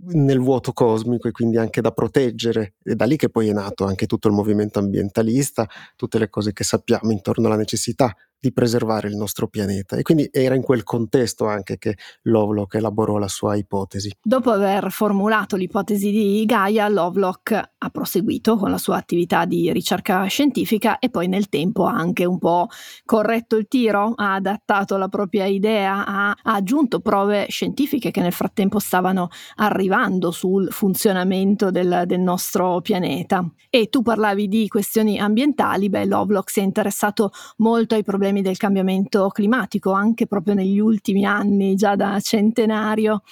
nel 0.05 0.39
vuoto 0.41 0.73
cosmico 0.73 1.29
e 1.29 1.31
quindi 1.31 1.57
anche 1.57 1.81
da 1.81 1.93
proteggere. 1.93 2.75
È 2.83 2.95
da 2.95 3.05
lì 3.05 3.17
che 3.17 3.29
poi 3.29 3.49
è 3.49 3.53
nato 3.53 3.85
anche 3.85 4.07
tutto 4.07 4.29
il 4.29 4.35
movimento 4.35 4.79
ambientalista, 4.79 5.69
tutte 5.97 6.19
le 6.19 6.29
cose 6.29 6.53
che 6.53 6.65
sappiamo 6.65 7.11
intorno 7.13 7.47
alla 7.47 7.57
necessità 7.57 8.15
di 8.43 8.53
preservare 8.53 9.07
il 9.07 9.15
nostro 9.15 9.47
pianeta 9.47 9.95
e 9.95 10.03
quindi 10.03 10.29
era 10.33 10.57
in 10.57 10.63
quel 10.63 10.83
contesto 10.83 11.47
anche 11.47 11.79
che 11.79 11.97
Lovelock 12.23 12.75
elaborò 12.75 13.19
la 13.19 13.29
sua 13.29 13.55
ipotesi. 13.55 14.11
Dopo 14.21 14.51
aver 14.51 14.91
formulato 14.91 15.55
l'ipotesi 15.55 16.11
di 16.11 16.45
Gaia, 16.45 16.89
Lovelock 16.89 17.53
ha 17.53 17.91
proseguito 17.91 18.57
con 18.57 18.71
la 18.71 18.79
sua 18.79 18.97
attività 18.97 19.45
di 19.45 19.73
ricerca 19.73 20.25
scientifica 20.25 20.99
e 20.99 21.09
poi 21.09 21.29
nel 21.29 21.49
tempo 21.49 21.87
ha 21.87 21.95
anche 21.95 22.25
un 22.25 22.39
po' 22.39 22.67
corretto 23.05 23.55
il 23.55 23.69
tiro, 23.69 24.15
ha 24.17 24.35
adattato 24.35 24.97
la 24.97 25.07
propria 25.07 25.47
idea, 25.47 26.05
ha, 26.05 26.37
aggiunto 26.43 26.99
prove 26.99 27.47
scientifiche 27.49 28.11
che 28.11 28.21
nel 28.21 28.33
frattempo 28.33 28.81
stavano 28.81 29.29
arrivando 29.57 30.33
sul 30.33 30.67
funzionamento 30.73 31.71
del, 31.71 32.03
del 32.07 32.21
nostro 32.21 32.81
pianeta. 32.81 33.49
E 33.71 33.89
tu 33.89 34.03
parlavi 34.03 34.49
di 34.49 34.67
questioni 34.67 35.21
ambientali, 35.21 35.89
beh 35.89 36.07
Lovelock 36.07 36.51
si 36.51 36.59
è 36.59 36.65
interessato 36.65 37.31
molto 37.59 37.95
ai 37.95 38.03
problemi 38.03 38.31
problemi 38.33 38.43
del 38.43 38.57
cambiamento 38.57 39.29
climatico 39.29 39.93
anche 39.93 40.27
proprio 40.27 40.55
negli 40.55 40.79
ultimi 40.79 41.27
anni, 41.27 41.75
già 41.75 41.95
da 41.97 42.19
centenario 42.21 43.23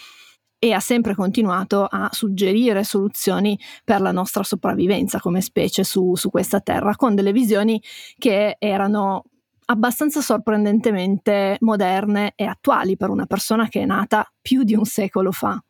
e 0.59 0.73
ha 0.73 0.81
sempre 0.81 1.15
continuato 1.15 1.87
a 1.87 2.11
suggerire 2.13 2.85
soluzioni 2.85 3.59
per 3.83 4.03
la 4.03 4.13
nostra 4.13 4.43
sopravvivenza 4.43 5.19
come 5.19 5.41
specie 5.41 5.85
su, 5.85 6.15
su 6.17 6.29
questa 6.29 6.61
terra, 6.61 6.95
con 6.97 7.15
delle 7.15 7.33
visioni 7.33 7.83
che 8.19 8.57
erano 8.59 9.25
abbastanza 9.67 10.21
sorprendentemente 10.21 11.57
moderne 11.61 12.33
e 12.37 12.45
attuali 12.45 12.97
per 12.97 13.09
una 13.09 13.25
persona 13.25 13.69
che 13.69 13.81
è 13.81 13.87
nata 13.87 14.31
più 14.43 14.65
di 14.65 14.75
un 14.75 14.85
secolo 14.85 15.33
fa. 15.33 15.63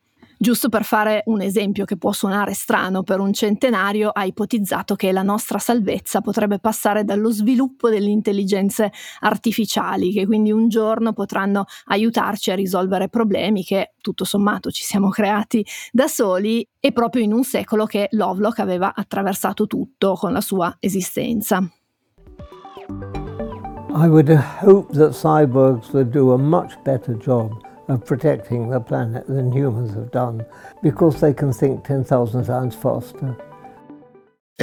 Giusto 0.42 0.70
per 0.70 0.84
fare 0.84 1.22
un 1.26 1.42
esempio 1.42 1.84
che 1.84 1.98
può 1.98 2.12
suonare 2.12 2.54
strano 2.54 3.02
per 3.02 3.20
un 3.20 3.30
centenario, 3.30 4.08
ha 4.08 4.24
ipotizzato 4.24 4.96
che 4.96 5.12
la 5.12 5.22
nostra 5.22 5.58
salvezza 5.58 6.22
potrebbe 6.22 6.58
passare 6.58 7.04
dallo 7.04 7.30
sviluppo 7.30 7.90
delle 7.90 8.08
intelligenze 8.08 8.90
artificiali, 9.18 10.12
che 10.12 10.24
quindi 10.24 10.50
un 10.50 10.70
giorno 10.70 11.12
potranno 11.12 11.66
aiutarci 11.88 12.50
a 12.50 12.54
risolvere 12.54 13.10
problemi 13.10 13.62
che 13.62 13.92
tutto 14.00 14.24
sommato 14.24 14.70
ci 14.70 14.82
siamo 14.82 15.10
creati 15.10 15.62
da 15.92 16.06
soli 16.06 16.66
e 16.80 16.90
proprio 16.92 17.22
in 17.22 17.34
un 17.34 17.44
secolo 17.44 17.84
che 17.84 18.08
Lovelock 18.12 18.60
aveva 18.60 18.94
attraversato 18.94 19.66
tutto 19.66 20.14
con 20.14 20.32
la 20.32 20.40
sua 20.40 20.74
esistenza. 20.80 21.70
I 23.92 24.06
would 24.06 24.30
hope 24.62 24.90
that 24.94 25.12
cyborgs 25.12 25.92
would 25.92 26.10
do 26.10 26.32
a 26.32 26.38
much 26.38 26.80
better 26.82 27.14
job 27.18 27.68
of 27.90 28.06
protecting 28.06 28.70
the 28.70 28.80
planet 28.80 29.26
than 29.26 29.52
humans 29.52 29.94
have 29.94 30.10
done 30.10 30.44
because 30.82 31.20
they 31.20 31.34
can 31.34 31.52
think 31.52 31.84
10,000 31.84 32.44
times 32.44 32.74
faster. 32.76 33.36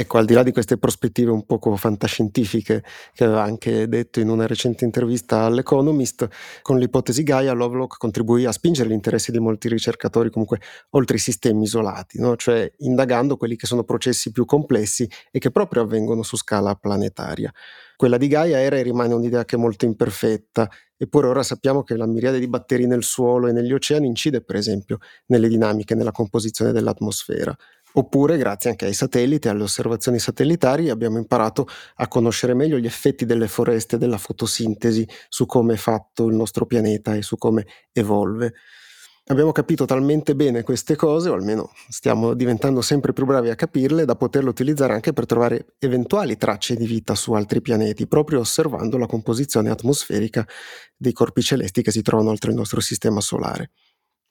Ecco, 0.00 0.18
al 0.18 0.26
di 0.26 0.32
là 0.32 0.44
di 0.44 0.52
queste 0.52 0.78
prospettive 0.78 1.32
un 1.32 1.44
poco 1.44 1.74
fantascientifiche 1.74 2.84
che 3.12 3.24
aveva 3.24 3.42
anche 3.42 3.88
detto 3.88 4.20
in 4.20 4.28
una 4.28 4.46
recente 4.46 4.84
intervista 4.84 5.40
all'Economist, 5.40 6.28
con 6.62 6.78
l'ipotesi 6.78 7.24
Gaia 7.24 7.52
Lovelock 7.52 7.98
contribuì 7.98 8.44
a 8.44 8.52
spingere 8.52 8.90
l'interesse 8.90 9.32
di 9.32 9.40
molti 9.40 9.68
ricercatori 9.68 10.30
comunque 10.30 10.60
oltre 10.90 11.16
i 11.16 11.18
sistemi 11.18 11.64
isolati, 11.64 12.20
no? 12.20 12.36
cioè 12.36 12.70
indagando 12.78 13.36
quelli 13.36 13.56
che 13.56 13.66
sono 13.66 13.82
processi 13.82 14.30
più 14.30 14.44
complessi 14.44 15.10
e 15.32 15.40
che 15.40 15.50
proprio 15.50 15.82
avvengono 15.82 16.22
su 16.22 16.36
scala 16.36 16.76
planetaria. 16.76 17.52
Quella 17.96 18.18
di 18.18 18.28
Gaia 18.28 18.60
era 18.60 18.76
e 18.76 18.82
rimane 18.82 19.12
un'idea 19.12 19.44
che 19.44 19.56
è 19.56 19.58
molto 19.58 19.84
imperfetta, 19.84 20.70
eppure 20.96 21.26
ora 21.26 21.42
sappiamo 21.42 21.82
che 21.82 21.96
la 21.96 22.06
miriade 22.06 22.38
di 22.38 22.46
batteri 22.46 22.86
nel 22.86 23.02
suolo 23.02 23.48
e 23.48 23.52
negli 23.52 23.72
oceani 23.72 24.06
incide 24.06 24.40
per 24.40 24.54
esempio 24.54 24.98
nelle 25.26 25.48
dinamiche, 25.48 25.96
nella 25.96 26.12
composizione 26.12 26.70
dell'atmosfera. 26.70 27.52
Oppure, 27.94 28.36
grazie 28.36 28.70
anche 28.70 28.84
ai 28.84 28.92
satelliti 28.92 29.48
e 29.48 29.50
alle 29.50 29.62
osservazioni 29.62 30.18
satellitari, 30.18 30.90
abbiamo 30.90 31.18
imparato 31.18 31.66
a 31.96 32.06
conoscere 32.06 32.54
meglio 32.54 32.78
gli 32.78 32.86
effetti 32.86 33.24
delle 33.24 33.48
foreste 33.48 33.96
e 33.96 33.98
della 33.98 34.18
fotosintesi 34.18 35.08
su 35.28 35.46
come 35.46 35.74
è 35.74 35.76
fatto 35.76 36.28
il 36.28 36.36
nostro 36.36 36.66
pianeta 36.66 37.14
e 37.14 37.22
su 37.22 37.36
come 37.36 37.66
evolve. 37.92 38.54
Abbiamo 39.30 39.52
capito 39.52 39.84
talmente 39.84 40.34
bene 40.34 40.62
queste 40.62 40.96
cose, 40.96 41.28
o 41.28 41.34
almeno 41.34 41.70
stiamo 41.90 42.32
diventando 42.32 42.80
sempre 42.80 43.12
più 43.12 43.26
bravi 43.26 43.50
a 43.50 43.54
capirle, 43.54 44.06
da 44.06 44.16
poterle 44.16 44.48
utilizzare 44.48 44.94
anche 44.94 45.12
per 45.12 45.26
trovare 45.26 45.74
eventuali 45.78 46.38
tracce 46.38 46.76
di 46.76 46.86
vita 46.86 47.14
su 47.14 47.32
altri 47.32 47.60
pianeti, 47.60 48.06
proprio 48.06 48.40
osservando 48.40 48.96
la 48.96 49.06
composizione 49.06 49.68
atmosferica 49.68 50.46
dei 50.96 51.12
corpi 51.12 51.42
celesti 51.42 51.82
che 51.82 51.90
si 51.90 52.00
trovano 52.00 52.30
oltre 52.30 52.50
il 52.52 52.56
nostro 52.56 52.80
sistema 52.80 53.20
solare. 53.20 53.70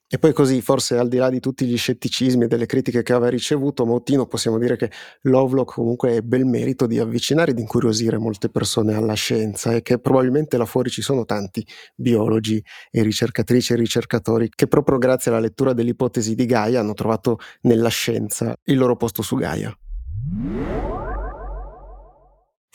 E 0.09 0.19
poi 0.19 0.31
così, 0.31 0.61
forse 0.61 0.97
al 0.97 1.09
di 1.09 1.17
là 1.17 1.29
di 1.29 1.41
tutti 1.41 1.65
gli 1.65 1.75
scetticismi 1.75 2.45
e 2.45 2.47
delle 2.47 2.65
critiche 2.65 3.03
che 3.03 3.11
aveva 3.11 3.29
ricevuto, 3.29 3.85
Mautino 3.85 4.25
possiamo 4.25 4.57
dire 4.57 4.77
che 4.77 4.89
Lovelock 5.23 5.73
comunque 5.73 6.15
ebbe 6.15 6.37
il 6.37 6.45
merito 6.45 6.87
di 6.87 6.97
avvicinare 6.97 7.51
e 7.51 7.53
di 7.53 7.59
incuriosire 7.59 8.17
molte 8.17 8.47
persone 8.47 8.93
alla 8.93 9.15
scienza 9.15 9.73
e 9.73 9.81
che 9.81 9.99
probabilmente 9.99 10.55
là 10.55 10.63
fuori 10.63 10.89
ci 10.89 11.01
sono 11.01 11.25
tanti 11.25 11.67
biologi 11.93 12.63
e 12.89 13.03
ricercatrici 13.03 13.73
e 13.73 13.75
ricercatori 13.75 14.49
che 14.49 14.67
proprio 14.67 14.97
grazie 14.97 15.29
alla 15.29 15.41
lettura 15.41 15.73
dell'ipotesi 15.73 16.35
di 16.35 16.45
Gaia 16.45 16.79
hanno 16.79 16.93
trovato 16.93 17.39
nella 17.63 17.89
scienza 17.89 18.57
il 18.63 18.77
loro 18.77 18.95
posto 18.95 19.21
su 19.21 19.35
Gaia. 19.35 19.77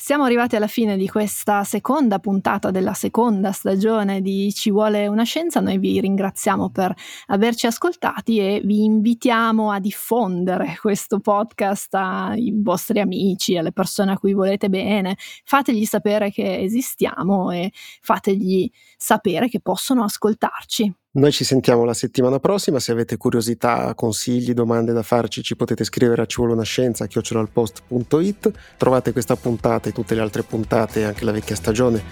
Siamo 0.04 0.24
arrivati 0.24 0.56
alla 0.56 0.66
fine 0.66 0.96
di 0.96 1.06
questa 1.06 1.62
seconda 1.62 2.18
puntata 2.18 2.72
della 2.72 2.92
seconda 2.92 3.52
stagione 3.52 4.20
di 4.20 4.52
Ci 4.52 4.72
vuole 4.72 5.06
una 5.06 5.22
scienza. 5.22 5.60
Noi 5.60 5.78
vi 5.78 6.00
ringraziamo 6.00 6.70
per 6.70 6.92
averci 7.26 7.68
ascoltati 7.68 8.40
e 8.40 8.60
vi 8.64 8.82
invitiamo 8.82 9.70
a 9.70 9.78
diffondere 9.78 10.76
questo 10.80 11.20
podcast 11.20 11.94
ai 11.94 12.52
vostri 12.52 12.98
amici, 12.98 13.56
alle 13.56 13.70
persone 13.70 14.10
a 14.10 14.18
cui 14.18 14.32
volete 14.32 14.68
bene. 14.68 15.16
Fategli 15.44 15.84
sapere 15.84 16.32
che 16.32 16.58
esistiamo 16.58 17.52
e 17.52 17.70
fategli 18.00 18.68
sapere 18.96 19.48
che 19.48 19.60
possono 19.60 20.02
ascoltarci. 20.02 21.01
Noi 21.14 21.30
ci 21.30 21.44
sentiamo 21.44 21.84
la 21.84 21.92
settimana 21.92 22.38
prossima, 22.38 22.80
se 22.80 22.90
avete 22.90 23.18
curiosità, 23.18 23.92
consigli, 23.94 24.54
domande 24.54 24.94
da 24.94 25.02
farci 25.02 25.42
ci 25.42 25.56
potete 25.56 25.84
scrivere 25.84 26.22
a 26.22 26.26
ci 26.26 26.36
vuole 26.38 26.54
una 26.54 26.62
scienza 26.62 27.04
chiocciolalpost.it, 27.06 28.50
trovate 28.78 29.12
questa 29.12 29.36
puntata 29.36 29.90
e 29.90 29.92
tutte 29.92 30.14
le 30.14 30.22
altre 30.22 30.42
puntate 30.42 31.00
e 31.00 31.04
anche 31.04 31.26
la 31.26 31.32
vecchia 31.32 31.54
stagione 31.54 32.02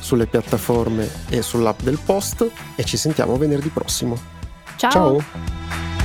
sulle 0.00 0.26
piattaforme 0.26 1.08
e 1.28 1.40
sull'app 1.40 1.82
del 1.82 2.00
post 2.04 2.50
e 2.74 2.82
ci 2.82 2.96
sentiamo 2.96 3.36
venerdì 3.36 3.68
prossimo. 3.68 4.18
Ciao! 4.76 4.90
Ciao. 4.90 5.97